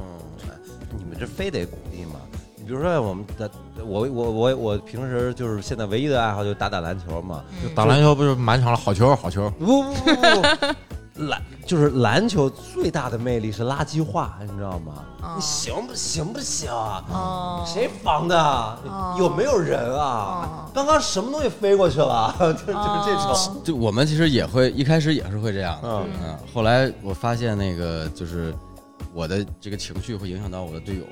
[0.49, 2.21] 嗯，你们这非得鼓励吗？
[2.57, 3.51] 你比如说我们的，
[3.85, 7.45] 我我我我平时就是现在唯一的爱好就是打打篮球嘛。
[7.63, 10.43] 就打篮球不是满场了好球好球，不不不不
[11.13, 15.05] 不，篮就是篮球最大的魅力是垃圾话，你知道吗？
[15.23, 17.05] 哦你行不行不行啊？
[17.13, 18.77] 哦，谁防的
[19.17, 20.69] 有没有人啊？
[20.75, 22.35] 刚刚什么东西飞过去了？
[22.41, 23.31] 就就是这种。
[23.31, 28.53] 哦就我们其实也会一开始也是会这样的，嗯嗯，后来我发现那个就是
[29.15, 31.05] 我的这个情绪会影响到我的队友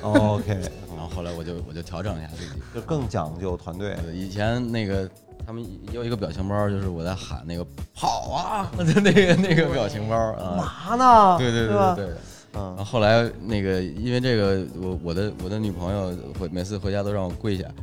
[0.00, 0.48] ，OK，
[0.96, 2.50] 然后后来我就我就调整一下自己。
[2.74, 3.94] 就更讲究团队。
[4.02, 5.06] 对以前那个
[5.50, 11.36] 他们有一个表情包，就是我在喊那个跑啊， 那个那个表情包啊，嘛呢？
[11.38, 11.92] 对对对吧？
[11.96, 12.14] 对对。
[12.52, 17.64] 然嗯后，后来那个，因为这个，我我的我的女朋友回每次回家都让我跪下，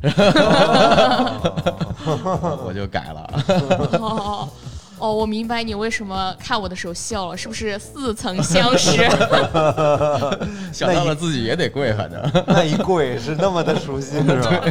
[2.64, 3.30] 我就改了。
[4.00, 4.48] 哦
[4.98, 8.96] 哦，我明白你为什么看我的时候笑了，是不是似曾相识？
[10.72, 14.64] 想到了自己也得跪，反正那一跪是那么的熟悉，是吧？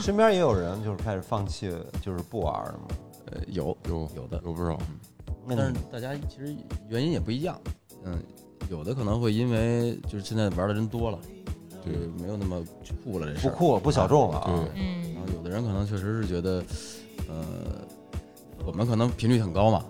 [0.00, 2.96] 身边也有人就是开始放弃，就是不玩了嘛。
[3.32, 4.78] 呃有有有的，有不少，
[5.46, 6.54] 那但是大家其实
[6.88, 7.58] 原因也不一样。
[8.04, 8.22] 嗯，
[8.68, 11.18] 有的可能会因为就是现在玩的人多了，
[11.82, 12.62] 对就没有那么
[13.02, 13.50] 酷了这事儿。
[13.52, 14.50] 不酷不小众了啊。
[14.74, 16.62] 对嗯然后有的人可能确实是觉得，
[17.28, 17.44] 呃，
[18.66, 19.84] 我们可能频率很高嘛，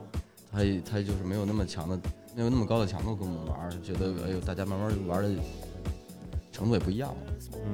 [0.53, 1.99] 他他就是没有那么强的，
[2.37, 5.31] 没有那么高的强度跟我们玩觉得哎呦，大家慢慢玩的
[6.53, 7.17] 程度也不一样了，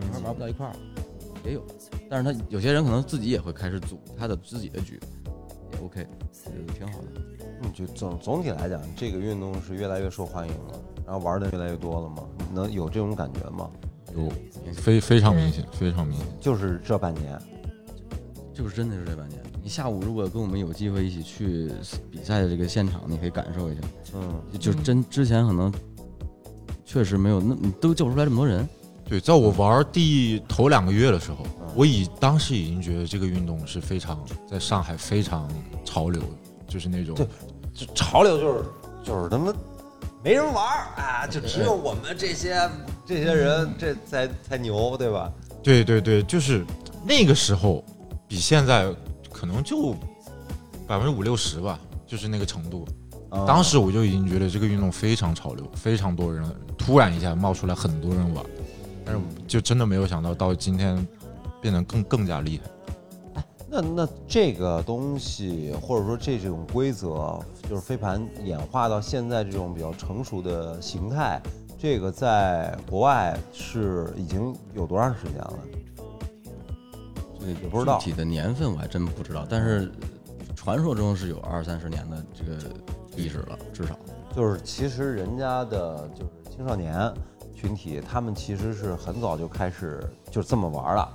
[0.00, 0.78] 慢慢玩不到一块儿了，
[1.48, 1.64] 也有。
[2.10, 5.00] 但是他有些人可能自己也会开始组他的自己的局，
[5.72, 6.06] 也 OK，
[6.44, 7.06] 我觉得挺好的。
[7.60, 12.24] 你就总总体来讲，这个运动是越来越受欢迎了，然后玩的越来越多了吗？
[12.38, 13.70] 你能有这种感觉吗？
[14.14, 14.30] 有
[14.72, 16.26] 非非常明显，非常明显。
[16.40, 17.38] 就是这半年，
[18.54, 21.70] 就是真的是这半年，你下午如果跟我们有机会一起去
[22.10, 23.80] 比赛的这个现场，你可以感受一下，
[24.14, 25.72] 嗯，就真之前可能
[26.84, 28.66] 确实没有那你都叫不出来这么多人。
[29.08, 31.38] 对，在我玩第头两个月的时候，
[31.74, 35.48] 我已当时已经觉得这个运动是非常在上海非常
[35.82, 36.20] 潮流，
[36.66, 37.26] 就是那种对
[37.72, 38.64] 就潮流就是
[39.02, 39.50] 就是他妈
[40.22, 42.68] 没人玩儿啊，就只有我们这些
[43.06, 45.32] 这些人这才才牛，对吧？
[45.62, 46.62] 对对对，就是
[47.06, 47.82] 那个时候
[48.28, 48.94] 比现在
[49.32, 49.94] 可能就
[50.86, 52.86] 百分之五六十吧，就是那个程度。
[53.30, 56.44] 啊当时我就已经觉得这个运动非常潮流，非常多人，
[56.78, 58.44] 突然一下冒出来很多人玩，
[59.08, 61.06] 但是就真的没有想到到今天
[61.62, 63.42] 变得更更加厉害。
[63.70, 71.40] 那那这个东西，或者说这种规则，就是飞盘演化到现在这种比较成熟的形态，
[71.78, 75.58] 这个在国外是已经有多长时间了？
[77.40, 79.90] 这也不知道具体的年份我还真不知道，但是
[80.54, 82.58] 传说中是有二三十年的这个
[83.16, 83.98] 历史了，至少。
[84.34, 87.12] 就是其实人家的就是青少年
[87.60, 91.08] 群体，他们其实是很早就开始就这么玩了，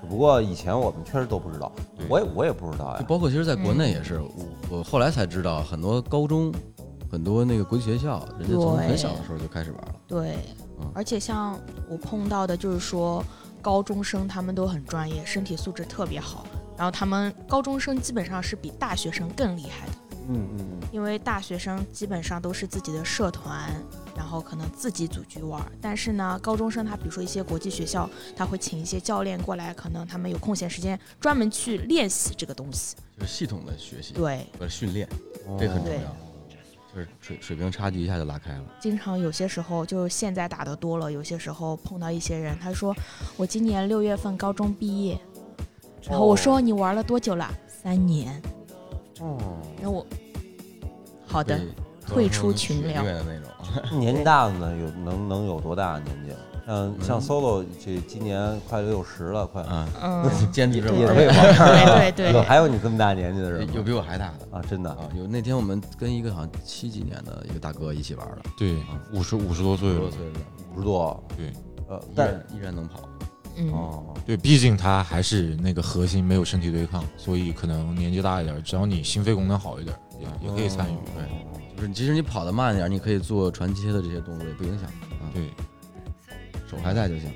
[0.00, 1.70] 只不过以前我们确实都不知道，
[2.08, 2.96] 我也我也不知道呀。
[2.98, 6.50] 就包括其实在国内也是，我我后来才知道，很多高中、
[7.10, 9.94] 很多那个国际学校，人家从很小的时候就开始玩了。
[10.08, 10.36] 对
[10.80, 11.58] 嗯，而且像
[11.88, 13.22] 我碰到的，就是说
[13.60, 16.46] 高中生他们都很专业，身体素质特别好，
[16.78, 19.92] 然后他们高中生基本上是比大学生更厉害的，
[20.28, 23.70] 嗯嗯因为大学生基本上都是自己的社团，
[24.20, 32.96] 然后可能自己组局玩，但是呢，高中生他比如说一些国际学校，他会请一些教练过来，可能他们有空闲时间专门去练习这个东西。
[33.18, 35.08] 就是系统的学习对，和训练，
[35.58, 36.14] 这很重要。
[36.94, 38.64] 就是水水平差距一下就拉开了。
[38.78, 42.94] 经常有些时候就是现在打的多了，有些时候碰到一些人，他说
[43.38, 45.18] 我今年六月份高中毕业，
[46.02, 47.50] 然后我说你玩了多久了？
[47.66, 48.42] 三年。
[49.20, 49.38] 哦，
[49.80, 50.06] 那我
[51.26, 51.58] 好的
[52.14, 53.50] 退出群聊的那种。
[53.98, 56.32] 年纪大的呢，有能 能有多大年纪？
[56.66, 64.98] 像像 solo 这今年快六十了，快啊，嗯， 坚持着也玩儿对对对，有还有你这么大年纪的人吗有比我还大的啊，真的啊。
[65.16, 68.76] 有那天我们跟一个好像七几年的一个大哥一起玩的，对，
[69.12, 70.40] 五十五十多岁了五十多，岁的，
[70.76, 71.52] 五十多，对
[71.88, 73.00] 呃，但依然能跑。
[73.56, 80.96] 嗯，哦，对，毕竟他还是那个核心没有身体对抗，所以可能年纪大一点，只要你心肺功能好一点，也也可以参与。
[81.16, 81.24] 对，
[81.80, 85.48] 就是即使你跑得慢一点，你可以做传切的这些动作也不影响啊，对，
[86.68, 87.32] 手还在就行。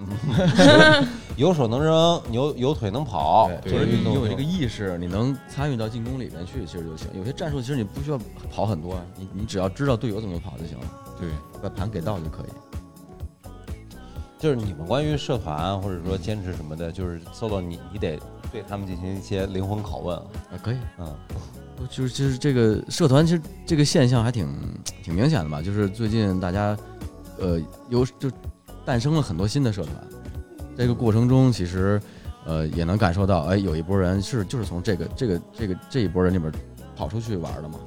[1.36, 7.06] 有手能扔，有有腿能跑，就是运动就你有这个意识，你能参与到进攻里面去，其实就行。
[7.14, 8.18] 有些战术其实你不需要
[8.50, 10.86] 跑很多，啊，你你只要知道队友怎么跑就行了，
[11.20, 11.28] 对，
[11.62, 12.46] 把盘给到就可以。
[14.38, 18.18] 就是你们关于社团或者说坚持什么的，就是 solo 你你得
[18.50, 20.76] 对他们进行一些灵魂拷问，啊，可以。
[20.98, 21.14] 嗯，
[21.88, 24.48] 就是就是这个社团，其实这个现象还挺
[25.02, 25.62] 挺明显的吧。
[25.62, 26.76] 就是最近大家，
[27.38, 28.30] 呃，有就
[28.84, 29.94] 诞生了很多新的社团，
[30.76, 32.00] 这个过程中其实，
[32.44, 36.52] 呃，也能感受到，哎，有一波人是就是从这个这个这个这一波人里边
[36.96, 37.78] 跑出去玩的嘛。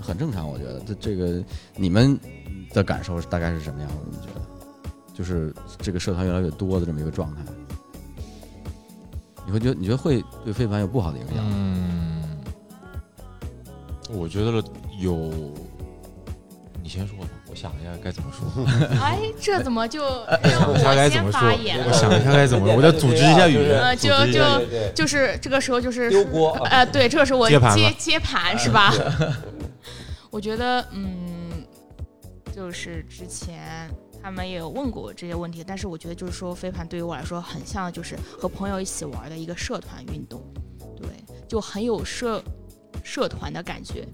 [0.00, 0.48] 很正常。
[0.48, 1.42] 我觉得这这个
[1.76, 2.18] 你们
[2.72, 3.96] 的感受大概是什么样的？
[4.10, 4.40] 你觉得
[5.14, 7.42] 就是这个社团越来越多的这么一个状态，
[9.46, 11.36] 你会觉得你觉得会对非凡有不好的影响？
[11.38, 11.93] 嗯，
[14.10, 14.62] 我觉得
[14.98, 15.32] 有，
[16.82, 18.64] 你先说吧，我想一下该怎么说。
[19.00, 20.02] 哎，这怎么就
[20.42, 21.40] 让我想该怎先么说？
[21.40, 21.78] 发言？
[21.86, 23.80] 我想一下该怎么说，我再组织一下语言。
[23.80, 24.42] 呃，就就
[24.94, 28.92] 就是这个时候就是丢锅呃，对，这个时候我接接接盘是吧？
[30.30, 31.64] 我觉得，嗯，
[32.54, 33.88] 就是之前
[34.22, 40.42] 他们也有问过我这些问题，但是我觉得就是说飞盘对于我来说很像就是和朋友一起玩的一个社团运动，
[40.96, 41.08] 对，
[41.48, 42.42] 就很有社
[43.04, 44.04] 社团的感觉。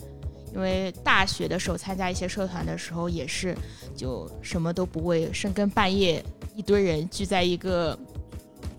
[0.52, 3.56] 因为大学的时候参加一些社团的时候，也是
[3.96, 6.20] 就什么都不会，深更半夜
[6.56, 7.96] 一堆人聚在一个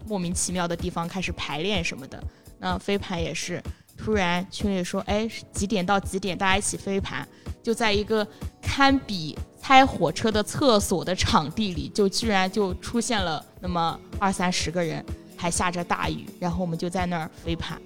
[0.05, 2.21] 莫名其妙的地方开始排练什么的。
[2.59, 3.63] 那飞盘也是，
[3.97, 7.25] 突然群里说，哎，几点到几点大家一起飞盘，
[7.63, 8.27] 就在一个
[8.61, 15.03] 堪比拆火车的厕所的场地里，就居然就出现了那么二三十个人，
[15.37, 17.81] 还下着大雨，然后我们就在那儿飞盘，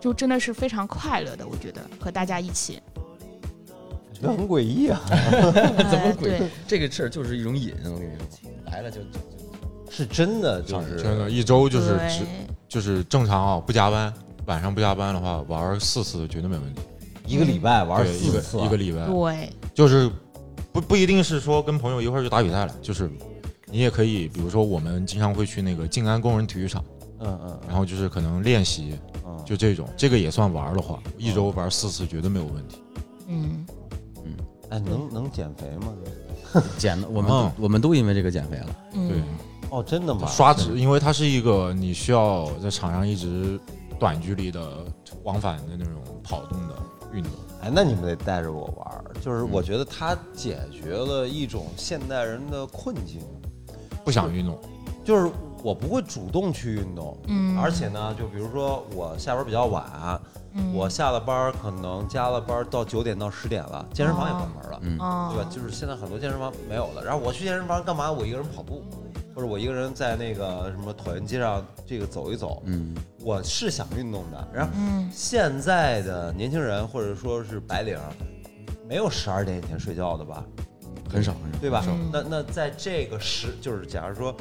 [0.00, 2.80] 就真的是非常快乐的，我觉得和大家一起。
[4.12, 5.00] 觉得很诡异啊。
[5.08, 9.20] 怎么哎鬼对，这个事儿就是一种瘾，我跟你说，来了就就就。
[9.90, 12.24] 是真的就是真的，一周就是只
[12.68, 14.12] 就是正常啊，不加班，
[14.46, 16.80] 晚上不加班的话，玩四次绝对没问题。
[17.26, 20.10] 一个礼拜玩对，一个四次啊，一个礼拜，对，就是
[20.72, 23.10] 不不一定是说跟朋友一块儿去打比赛了，就是
[23.66, 26.84] 你也可以，比如说我们经常会去那个静安工人体育场，
[27.20, 32.82] 嗯嗯，然后就是可能练习，嗯就这种，这个也算玩的话，一周玩四次绝对没有问题。
[33.28, 33.66] 嗯。
[34.24, 34.36] 嗯，
[34.70, 35.94] 哎，能能减肥吗？
[36.78, 37.52] 减的，我们嗯。
[37.58, 38.76] 我们都因为这个减肥了。
[38.92, 39.22] 嗯对，
[39.70, 40.26] 哦，真的吗？
[40.26, 43.58] 刷脂，因为它是一个你需要在场上一直
[43.98, 44.84] 短距离的
[45.22, 46.74] 往返的那种跑动的
[47.12, 47.32] 运动。
[47.62, 49.48] 哎，那你们得带着我玩儿，就是嗯。
[49.52, 53.20] 我觉得它解决了一种现代人的困境，
[54.04, 54.58] 不想运动，
[55.04, 55.30] 就是
[55.62, 60.20] 我不会主动去运动，嗯，而且呢，就比如说我下班比较晚，
[60.54, 65.50] 嗯我下了班可能加了班到九点到十点了，健身房也关门了，嗯，哦对吧？
[65.50, 68.10] 就是现在很多健身房没有了，然后我去健身房干嘛？
[68.10, 68.82] 我一个人跑步，
[69.34, 74.48] 或者我一个人在那个什么椭圆机上这个走一走，嗯，我是想运动的。
[74.52, 77.98] 然后嗯现在的年轻人或者说是白领，
[78.88, 80.42] 没有十二点以前睡觉的吧？
[81.12, 81.84] 很少很少，对吧？
[81.88, 84.34] 嗯那那在这个时，就是假如说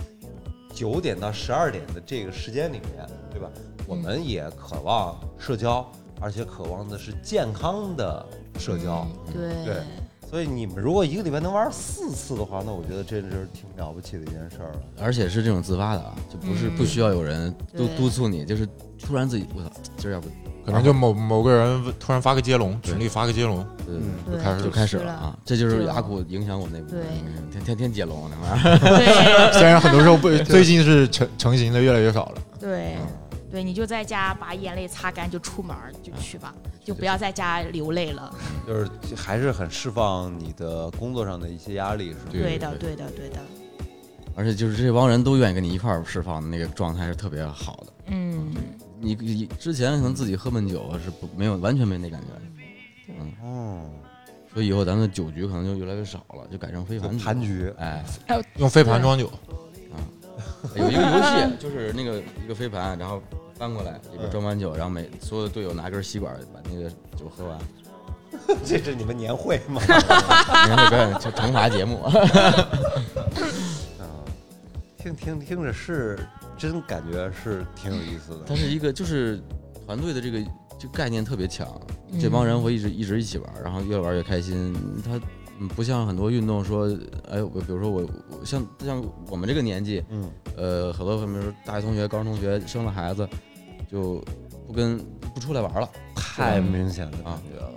[0.80, 3.49] 九点到十二点的这个时间里面，对吧？
[3.86, 5.86] 我们也渴望社交，
[6.21, 8.25] 而且渴望的是健康的
[8.57, 9.05] 社交。
[9.34, 9.84] 对
[10.30, 14.80] 所以你们如果一个礼拜能玩四次的话，那我觉得这是挺了不起的一件事儿了。
[15.01, 16.75] 而且是这种自发的啊，就不是嗯。
[16.77, 17.97] 不需要有人督对。
[17.97, 18.67] 督促你，就是
[19.03, 20.27] 突然自己，我操，今儿要不
[20.63, 24.03] 可能就某某个人突然发个接龙，群里发个接龙，呃嗯。
[24.27, 26.95] 对就开始就开始了啊，这就是就阿古影响我那部
[27.51, 32.41] 天天天接龙那玩意儿， 虽然很多时候不，最近是成成型的越来越少了。
[32.59, 32.97] 对
[33.52, 38.34] 对，你就在家把眼泪擦干就出门儿就去吧，就不要在家流泪了。
[38.68, 42.22] 就是还是很释放你的工作上的一些压力，是吧？
[42.32, 43.39] 对对的，对的，对的。
[44.36, 47.93] 而且就是这帮人都愿意跟你一块儿释放的那个状态是特别好的。
[48.08, 48.54] 嗯，
[49.00, 52.28] 你你之前可能自己喝闷酒是不没有完全没那感觉，
[53.20, 53.89] 嗯，哦，
[54.54, 58.06] 所以以后咱们的酒局可能就越来越少了，就改成飞盘盘局，哎，
[58.58, 59.28] 用飞盘装酒，
[59.91, 59.97] 啊
[60.76, 63.22] 有一个游戏就是那个一个飞盘，然后
[63.60, 67.60] 翻过来里边装满酒，然后每所有的队友拿根吸管把那个酒喝完，
[68.66, 69.82] 这是你们年会吗？
[70.66, 72.01] 年会表演惩惩罚节目。
[73.99, 74.07] 啊，
[74.97, 76.18] 听听听着是
[76.57, 78.45] 真感觉是挺有意思的。
[78.47, 79.41] 它是一个就是
[79.86, 80.39] 团队的这个
[80.80, 81.68] 这个概念特别强，
[82.14, 84.74] 嗯这帮人会一直一直一起玩，然后越玩越开心。
[85.03, 85.20] 他
[85.60, 86.88] 嗯不像很多运动说，
[87.30, 93.28] 哎，我比如说我我像像我们这个年纪，嗯，呃，很多比如说大学同学、高中同学生了孩子，
[93.92, 94.24] 就
[94.68, 94.98] 不跟
[95.34, 95.90] 不出来玩了。
[96.16, 97.72] 太明显的感觉了。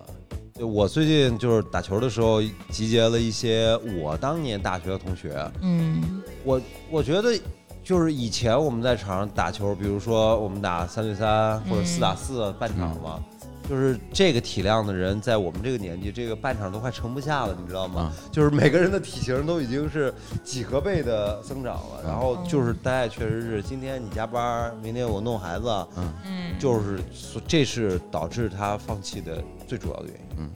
[0.55, 5.51] 就我最近就是打球的时候，集结了一些我当年大学的同学。
[5.63, 6.61] 嗯我
[6.91, 7.39] 我觉得
[7.83, 13.23] 就是以前我们在场上打球，比如说我们打三对三或者四打四半场嘛，
[13.69, 18.03] 就是这个体量的人，在我们这个年纪，这个半场都快盛不下了，你知道吗？
[18.03, 22.03] 啊就是每个人的体型都已经是几何倍的增长了。
[22.05, 27.01] 然后就是大家确实是今天你加班，明天我弄孩子，嗯，就是
[27.47, 30.37] 这是导致他放弃的最主要的原因。
[30.39, 30.51] 嗯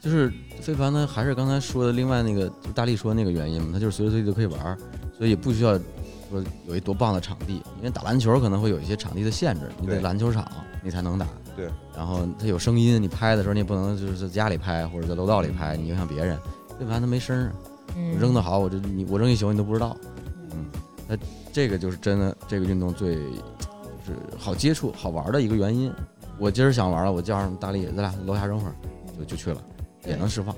[0.00, 4.76] 就是非凡呢，还是刚才说的另外那个，就大力说那个原因嘛，他就是随时随地都可以玩，
[5.16, 5.78] 所以也不需要
[6.28, 10.44] 说有一多棒的场地，因为打篮球可能会有一些场地的限制，你得篮球场
[10.82, 11.24] 你才能打。
[11.56, 16.38] 对，然后它有声音，你拍的时候你也不能就是在家里拍或者在楼道里拍，你影响别人。
[16.78, 17.52] 飞盘它没声儿，
[17.96, 19.96] 嗯扔的好，我这你我扔一宿你都不知道。
[20.50, 20.66] 嗯，
[21.06, 21.16] 那
[21.52, 25.92] 这个就是真的这个运动最就是好接触、好玩的一个原因。
[26.38, 28.74] 我今儿想玩了，我叫上大力，咱俩楼下扔会儿，
[29.18, 29.62] 就就去了，
[30.06, 30.56] 也能释放，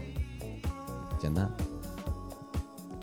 [1.19, 1.51] 简单。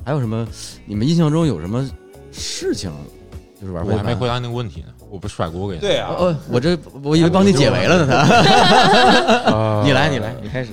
[0.03, 0.47] 还有什么？
[0.85, 1.87] 你们印象中有什么
[2.31, 2.91] 事情？
[3.59, 5.81] 就是玩我还没回答那个问题呢，我不甩锅给你。
[5.81, 9.51] 对啊，哦，我这我以为帮你解围了呢，他。
[9.51, 10.71] 呃你来，你来，你开始。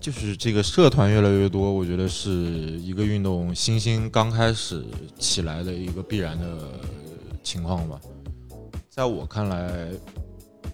[0.00, 4.84] 就是这个社团越来越多，我觉得是一个运动新兴刚开始
[5.18, 6.46] 起来的一个必然的
[7.42, 8.00] 情况吧。
[8.88, 9.88] 在我看来，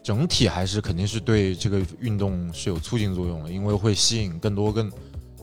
[0.03, 4.91] 整体还是肯定是对这个运动是有促进作用的，因为会吸引更多更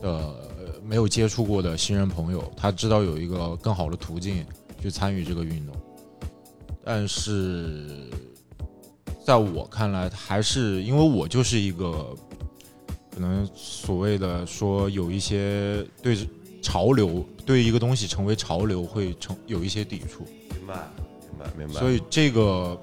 [0.00, 0.34] 呃
[0.82, 4.46] 没有接触过的新人朋友，他知道有一个更好的途径
[4.80, 5.74] 去参与这个运动。
[6.84, 8.10] 但是
[9.24, 12.14] 在我看来，还是因为我就是一个
[13.14, 16.16] 可能所谓的说有一些对
[16.60, 20.24] 潮流对一个东西成为潮流会成有一些抵触，
[20.58, 20.74] 明白，
[21.30, 21.74] 明白，明白。
[21.74, 22.80] 所以这个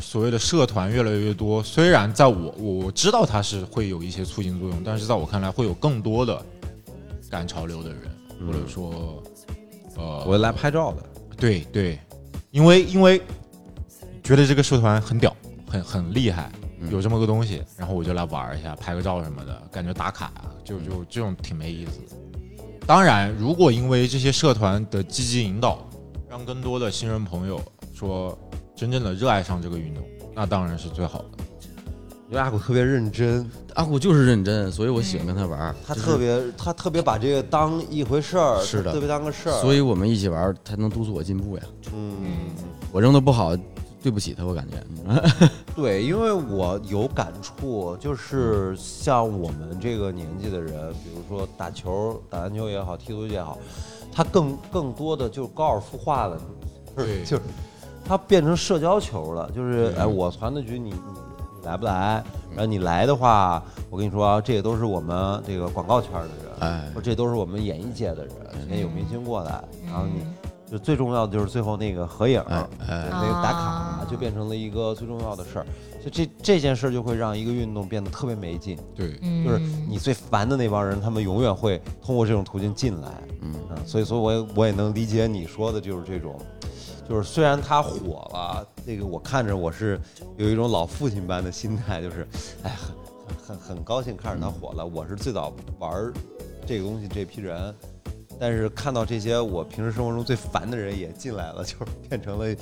[0.00, 6.44] 所谓的社团越来越多，虽然在我我知道它是会有一些促进作用，但是在我看来会有更多的
[7.30, 8.00] 赶潮流的人，
[8.40, 8.46] 嗯。
[8.46, 9.22] 或者说
[9.96, 11.02] 呃，我来拍照的，
[11.36, 11.98] 对对，
[12.52, 13.20] 因为因为
[14.22, 15.34] 觉得这个社团很屌，
[15.66, 22.16] 很很厉害，嗯有这么个东西，然后我就来玩一下，拍个照什么的，感觉打卡啊，就就这种挺没意思的。
[22.86, 25.88] 当然，如果因为这些社团的积极引导，
[26.28, 27.58] 让更多的新人朋友
[27.94, 28.38] 说
[28.76, 31.28] 真正的热爱上这个运动，那当然是最好的。
[32.32, 39.60] 因为阿古特别认真，阿古就是认真，所以我喜欢跟他玩他特别他特别把这个当一回事儿，是的特别当个事儿。
[39.60, 41.62] 所以我们一起玩儿，才能督促我进步呀。
[41.92, 42.16] 嗯，
[42.90, 43.54] 我扔的不好，
[44.02, 44.82] 对不起他，我感觉。
[45.76, 53.58] 对，因为我有感触，就是像我们这个年纪的人，比如说打球、打篮球也好，踢足球也好，
[54.10, 56.40] 他更更多的就是高尔夫化了，
[56.96, 57.42] 就是对就是
[58.06, 61.31] 他变成社交球了，就是对哎，我传的局你你你
[61.64, 62.22] 来不来？
[62.50, 66.28] 然后你来的话，我跟你说啊，这也都是我们这个广告圈的
[66.66, 70.24] 人，这都是我们演艺界的人，今天有明星过来，然后你
[70.70, 73.08] 就最重要的就是最后那个合影，哎哎。
[73.10, 75.66] 那个打卡啊就变成了一个最重要的事儿，
[76.04, 79.44] 就这这件事儿就会让一个运动变得特别没劲，对，嗯。
[79.44, 79.58] 就是
[79.88, 83.08] 你最烦的那帮人，他们永远会通过这种途径进来，
[83.40, 83.52] 嗯。
[83.70, 86.38] 啊，所以所以我也我也能理解你说的就是这种。
[87.12, 90.00] 就是虽然他火了，这个我看着我是
[90.38, 92.26] 有一种老父亲般的心态，就是，
[92.62, 94.86] 哎，很很很很高兴看着他火了。
[94.86, 96.10] 我是最早玩儿
[96.64, 97.74] 这个东西这批人，
[98.40, 102.54] 但是看到这些我平时生活中最烦的人也进来了，就是变成了，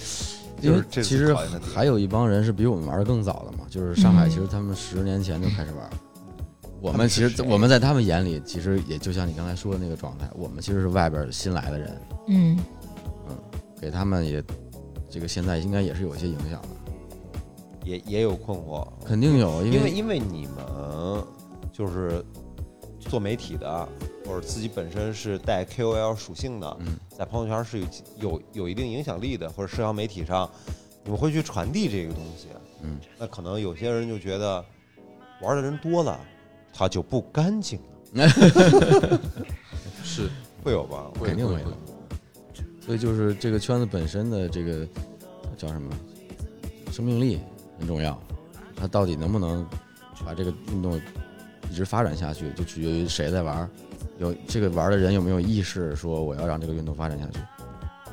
[0.61, 1.33] 就是这其实
[1.73, 5.91] 还有一帮人是比我们玩的更早的嘛，就是上海，其实他们十年前就开始玩儿。
[6.81, 12.59] 我们其实我们在他们眼里，其实也就像你刚才说的那个状态，我们其实是外边新来的人，嗯
[13.81, 14.43] 给他们也
[15.09, 16.69] 这个现在应该也是有一些影响的，
[17.85, 21.25] 也也有困惑，肯定有，因因为为因为你们
[21.73, 22.23] 就是
[22.99, 23.89] 做媒体的，
[24.27, 27.87] 或者自己本身是带 KOL 属性的，嗯在朋友圈是有
[28.19, 30.49] 有有一定影响力的，或者社交媒体上，
[31.05, 32.49] 你们会去传递这个东西。
[32.83, 34.65] 嗯，那可能有些人就觉得
[35.43, 36.21] 玩的人多了，
[36.73, 37.79] 他就不干净
[38.13, 38.29] 了，
[40.05, 40.31] 是
[40.63, 41.11] 会有吧？
[41.23, 42.00] 肯定会有。
[42.91, 44.85] 所以就是这个圈子本身的这个
[45.57, 45.93] 叫什么
[46.91, 47.39] 生命力
[47.79, 48.21] 很重要，
[48.75, 49.65] 它到底能不能
[50.27, 51.01] 把这个运动
[51.71, 53.71] 一直发展下去，就取决于谁在玩儿，
[54.19, 57.39] 有这个玩儿的人有没有意识说我要让这个运动发展下去。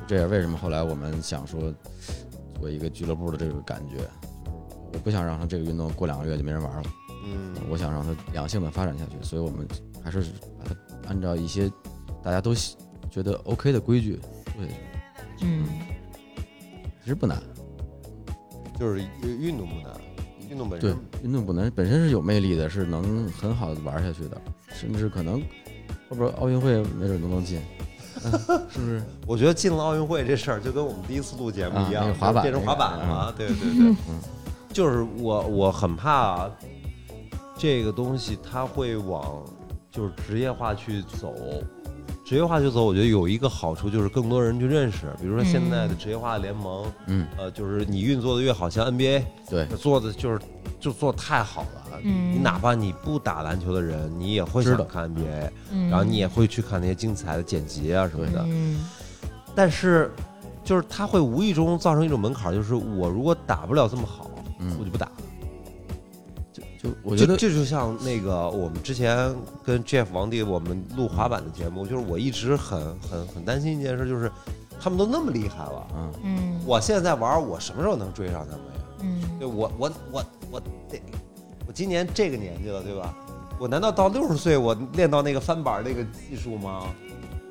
[0.06, 1.74] 这也是为什么后来我们想说
[2.60, 3.96] 做一个俱乐部的这个感觉，
[4.92, 6.84] 我不想让它这个运动过两个月就没人玩了。
[7.26, 9.66] 嗯，我想让它良性的发展下去，所以我们
[10.04, 10.20] 还是
[10.56, 11.68] 把它按照一些
[12.22, 12.76] 大家都喜
[13.10, 14.20] 觉得 OK 的规矩
[14.58, 14.72] 做下
[15.36, 15.46] 去。
[15.46, 15.64] 嗯
[17.00, 17.40] 其实不难，
[18.78, 19.98] 就是运动不难，
[20.50, 24.38] 运动本身对身，运动不难，本身是有魅力的，是能很好的玩下去的，
[24.74, 25.40] 甚至可能
[26.10, 27.62] 后边奥运会没准都能进，
[28.24, 28.32] 嗯
[28.68, 29.02] 是不是？
[29.26, 33.34] 我觉得进了奥运会这事儿，就跟我们第一次录节目一样，啊那个滑板变成滑那个板了嘛。
[33.34, 33.94] 对对对，
[34.70, 36.50] 就是我我很怕
[37.56, 39.42] 这个东西它会往
[39.90, 41.34] 就是职业化去走。
[42.28, 50.38] 职业化就走，我觉得有一个好处就是更多人去认识，比如说现在的职业化联盟，嗯，呃，就是你运作的越好，像 NBA 对，做的就是
[50.78, 58.44] 就做太好了，嗯你哪怕你不打篮球的人，你也会想看 NBA，嗯，然后你也会去看那些精彩的剪辑啊什么的。
[58.46, 58.78] 嗯
[59.54, 60.10] 但是，
[60.62, 64.76] 就是它会无意中造成一种门槛，就是我如果打不了这么好，嗯。
[64.78, 65.10] 我就不打。
[67.02, 69.34] 我觉得这这就像那个我们之前
[69.64, 74.30] 跟 Jeff 王帝我们录滑板的节目，就是我一直很很很担心一件事，就是
[74.80, 78.82] 他们都那么厉害了，嗯，嗯我现在在玩，我什么时候能追上他们呀？
[79.00, 81.00] 嗯对我我我我得，
[81.66, 83.14] 我今年这个年纪了，对吧？
[83.58, 86.84] 我难道到六十岁我练到那个翻板那个技术吗？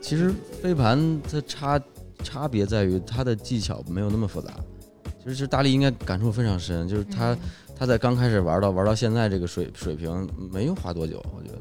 [0.01, 1.81] 其实飞盘它差
[2.23, 4.51] 差别在于它的技巧没有那么复杂。
[5.19, 7.39] 其实是大力应该感触非常深，就是他、嗯
[7.77, 11.59] 他在刚开始玩到玩到现在这个水水平没有花多久，我觉得。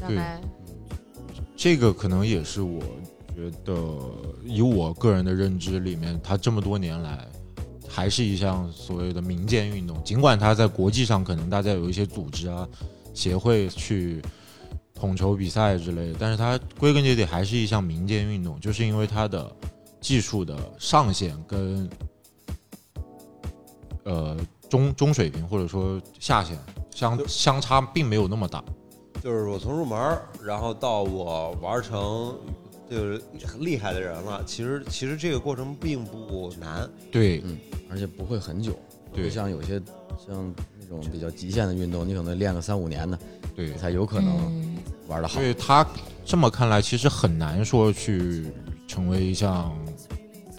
[0.00, 0.40] 大概
[1.56, 2.80] 这个可能也是我
[3.36, 3.74] 觉得，
[4.44, 7.24] 以我个人的认知里面，他这么多年来
[7.86, 10.02] 还是一项所谓的民间运动。
[10.02, 12.66] 尽管他在国际上可能大家有一些组织啊、
[13.14, 14.22] 协会去
[14.94, 19.50] 统筹比赛之类的，但是它归根结底还是一项民间运动，就是因为它的
[20.00, 21.88] 技术的上限跟
[24.10, 24.36] 呃
[24.68, 26.58] 中中水平或者说下限
[26.90, 28.62] 相相差并没有那么大。
[29.22, 32.34] 就是我从入门，然后到我玩成
[32.90, 34.42] 就是很厉害的人了。
[34.44, 37.56] 其实其实这个过程并不难，对，嗯，
[37.90, 38.78] 而且不会很久，
[39.12, 39.80] 对不像有些
[40.26, 43.18] 像那种比较极限的运动，你可能练个三五年的
[43.54, 45.42] 对，才有可能嗯玩的好所。
[45.44, 45.86] 以他
[46.24, 48.46] 这么看来，其实很难说去
[48.88, 49.76] 成为一项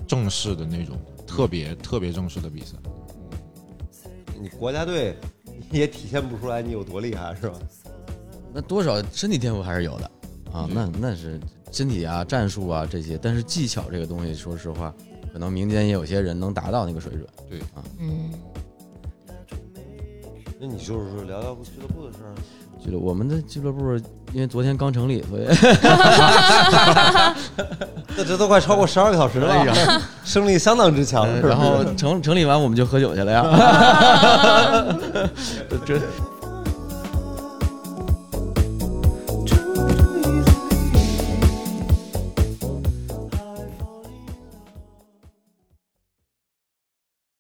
[0.08, 0.96] 正式的那种
[1.26, 2.76] 特别特别正式的比赛。
[4.42, 5.16] 你国家队
[5.70, 7.60] 也体现不出来你有多厉害，是吧？
[8.52, 10.12] 那多少身体天赋还是有的
[10.52, 11.40] 啊，那那是
[11.72, 14.92] 身体啊、战术啊这些，但是技巧这个东西，说实话，
[15.32, 17.26] 可能民间也有些人能达到那个水准。
[17.48, 18.32] 对啊嗯
[20.60, 22.36] 那你就是说聊聊俱乐部的事儿。
[22.84, 23.96] 俱乐我们的俱乐部
[24.34, 25.46] 因为昨天刚成立，所以
[28.16, 31.28] 这这都快超过十二个小时了， 胜利相当之强。
[31.42, 33.44] 然后成成立完我们就喝酒去了呀。
[35.86, 36.00] 这